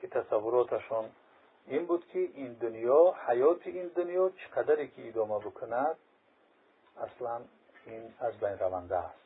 [0.00, 1.10] که تصوراتشان
[1.66, 5.96] این بود که این دنیا حیات این دنیا چقدری که ادامه بکند
[7.00, 7.40] اصلا
[7.86, 9.18] این از بین رونده است.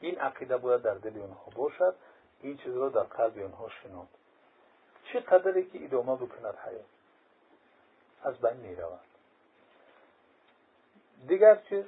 [0.00, 1.94] این عقیده باید در دل آنها باشد
[2.42, 4.08] این چیز را در قلب آنها شنود.
[5.12, 6.84] چه قدری که ادامه بکند حیات
[8.22, 9.00] از بین می رود
[11.26, 11.84] دیگر چیز؟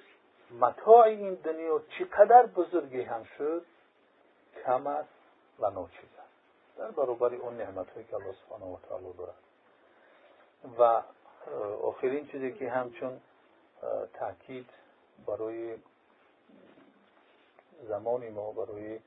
[0.53, 3.67] متاع این دنیا چقدر بزرگی هم شد
[4.65, 5.09] کم است
[5.61, 6.79] و ناچیز است.
[6.79, 9.35] در برابر اون نعمت هایی که الله سبحانه و تعالی دارد
[10.79, 11.03] و
[11.83, 13.21] آخرین چیزی که همچون
[14.15, 14.67] تاکید
[15.27, 15.77] برای
[17.89, 18.99] زمانی ما برای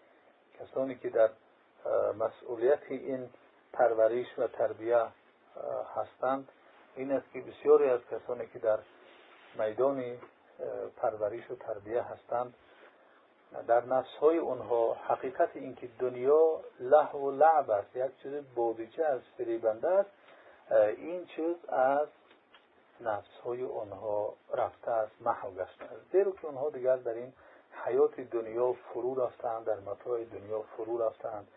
[0.60, 1.30] کسانی که در
[2.20, 3.30] مسئولیت این
[3.74, 5.06] پرورش و تربیه
[5.96, 6.50] هستند
[6.96, 8.80] این است که بسیاری از کسانی که در
[9.60, 10.18] میدان
[10.98, 12.54] پرورش و تربیه هستند.
[13.68, 19.22] در نفس های اونها حقیقت اینکه دنیا له و لعب است یک چیز بودیچه از
[19.38, 20.10] فریبنده است
[20.98, 22.08] این چیز از
[23.02, 26.12] نفس های اونها رفته است محو گشته است.
[26.12, 27.34] زیرا که اونها دیگر در این
[27.86, 31.48] حیات دنیا فرو رفتند در متاع دنیا فرو رفتند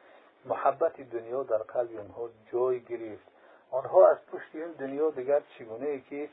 [0.44, 3.26] محبت دنیا در قلب اونها جای گرفت.
[3.70, 6.28] آنها از پشت این دنیا دیگر چگونه که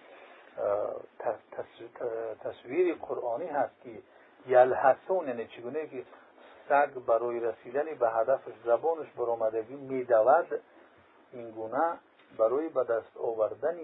[2.43, 4.01] تصویر قرآنی هست که
[4.47, 6.06] یلحسون یعنی چگونه که
[6.70, 10.62] سگ برای رسیدن به هدف زبانش برآمدگی میدود
[11.32, 11.99] این گونه
[12.38, 13.78] برای به دست آوردن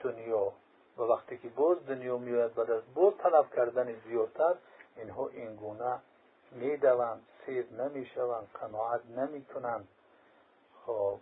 [0.00, 0.52] دنیا.
[0.98, 4.54] و وقتی که باز دنیا میاد به دست باز طلب کردن زیادتر
[4.96, 5.98] اینها این گونه
[6.52, 9.88] می‌دوند سیر نمی‌شوند قناعت نمی‌کنند.
[10.86, 11.18] خب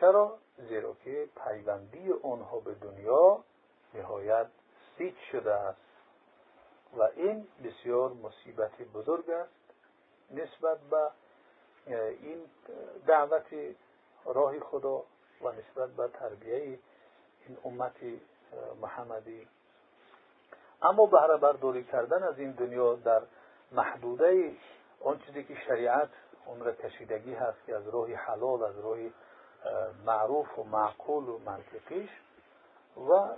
[0.00, 3.44] چرا؟ زیرا که پیوندی آنها به دنیا
[3.94, 4.46] نهایت
[4.98, 5.80] سیچ شده است.
[6.96, 9.52] و این بسیار مصیبت بزرگ است
[10.30, 11.10] نسبت به
[11.86, 12.44] این
[13.06, 13.46] دعوت
[14.24, 15.02] راه خدا
[15.42, 16.78] و نسبت به تربیه
[17.48, 17.96] این امت
[18.80, 19.48] محمدی.
[20.82, 23.22] اما بهره برداری کردن از این دنیا در
[23.72, 24.52] محدوده
[25.00, 26.10] اون چیزی که شریعت
[26.46, 28.98] اون را کشیدگی هست که از راه حلال از راه
[30.06, 32.10] معروف و معقول و منطقیش
[32.96, 33.28] و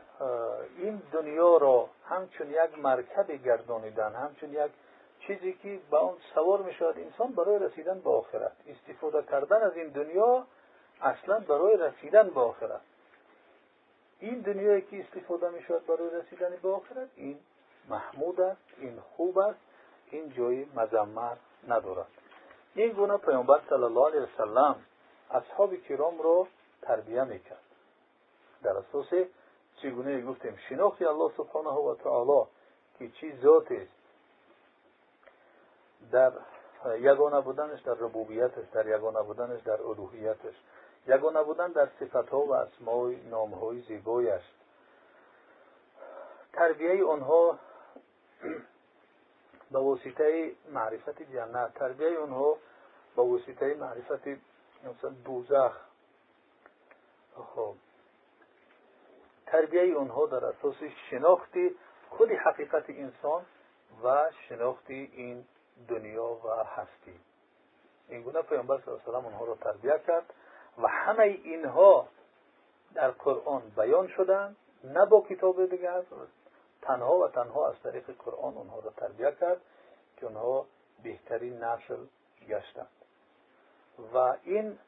[0.79, 4.71] این دنیا را همچون یک مرکب گردانیدن همچون یک
[5.21, 8.53] چیزی که به اون سوار می شود انسان برای رسیدن به آخرت.
[8.67, 10.47] استفاده کردن از این دنیا
[11.01, 12.81] اصلا برای رسیدن به آخرت.
[14.21, 17.39] این دنیایی که استفاده می شود برای رسیدن به آخرت این
[17.89, 19.61] محمود است این خوب است
[20.11, 21.39] این جای مذمت
[21.69, 22.07] ندارد.
[22.75, 24.77] این گونه پیامبر صلی الله علیه وسلم
[25.31, 26.47] اصحاب کرام را
[26.83, 27.59] تربیه می‌کرد.
[28.63, 29.09] در اساس
[29.85, 32.47] چگونه گفتیم شناخت الله سبحانه و تعالی
[32.99, 33.93] که چی ذات است.
[36.13, 36.33] در
[36.99, 40.55] یگانه بودنش در ربوبیتش در یگانه بودنش در الوهیتش.
[41.07, 44.43] یگانه بودن در صفتها و اسمای نامهای زیبایش.
[46.53, 47.59] تربیه آنها
[49.71, 52.57] به واسطه معرفت جنت تربیه آنها
[53.17, 54.29] به واسطه معرفت
[54.85, 55.73] مثلا دوزخ.
[57.55, 57.75] خب.
[59.55, 60.75] تربیه آنها در اساس
[61.11, 61.53] شناخت
[62.11, 63.43] خود حقیقت انسان
[64.05, 65.45] و شناخت این
[65.89, 67.21] دنیا و هستی.
[68.09, 70.35] این گونه پیامبر صلی الله علیه و آنها را تربیه کرد
[70.79, 72.09] و همه اینها
[72.95, 76.03] در قرآن بیان شدند نه با کتاب دیگر
[76.83, 79.61] تنها و تنها از طریق قرآن آنها را تربیه کرد
[80.17, 80.67] که آنها
[81.03, 82.07] بهترین نسل
[82.49, 82.89] گشتند
[84.15, 84.79] و این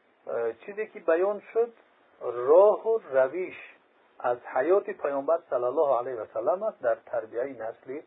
[0.67, 1.73] چیزی که بیان شد
[2.21, 3.76] راه و رویش
[4.19, 8.01] از حیات پیامبر صلی الله علیه و سلم است در تربیه نسل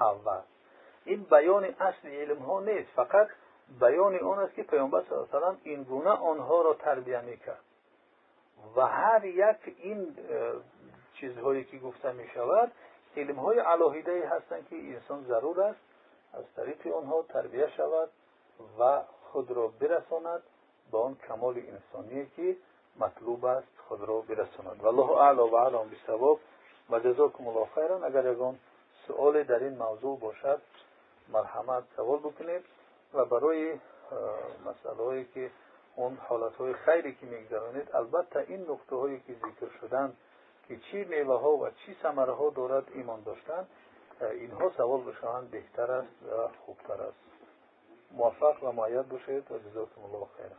[0.00, 0.40] اول.
[1.04, 3.28] این بیان اصل علم ها نیست فقط
[3.80, 7.64] بیان اون است که پیامبر صلی الله علیه و این گونه آنها را تربیه می‌کرد.
[8.76, 10.16] و هر یک این
[11.14, 12.72] چیزهایی که گفته می شود
[13.16, 15.80] علم های علاهیده هستند که انسان ضرور است
[16.32, 18.08] از طریق آنها تربیه شود
[18.78, 19.00] و
[19.32, 20.42] خود را برساند
[20.92, 22.56] به آن کمال انسانی که
[23.00, 24.80] مطلوب است خود را برساند.
[24.82, 26.40] والله اعلی و اعلم بثواب
[26.90, 28.04] و جزاکم الله خیرا.
[28.04, 28.58] اگر یگان
[29.08, 30.60] سؤال در این موضوع باشد
[31.28, 32.64] مرحمت سوال بکنید.
[33.14, 33.78] و برای
[34.66, 35.50] مسئله که
[35.96, 40.16] اون حالت های خیری که میگذرانید البته این نقطه هایی که ذکر شدن
[40.68, 43.66] که چی میوه ها و چی ثمره ها دارد ایمان داشتن
[44.20, 47.18] اینها سوال بشوند بهتر است و خوبتر است.
[48.12, 50.56] موفق و معید باشید و جزاکم الله خیرا.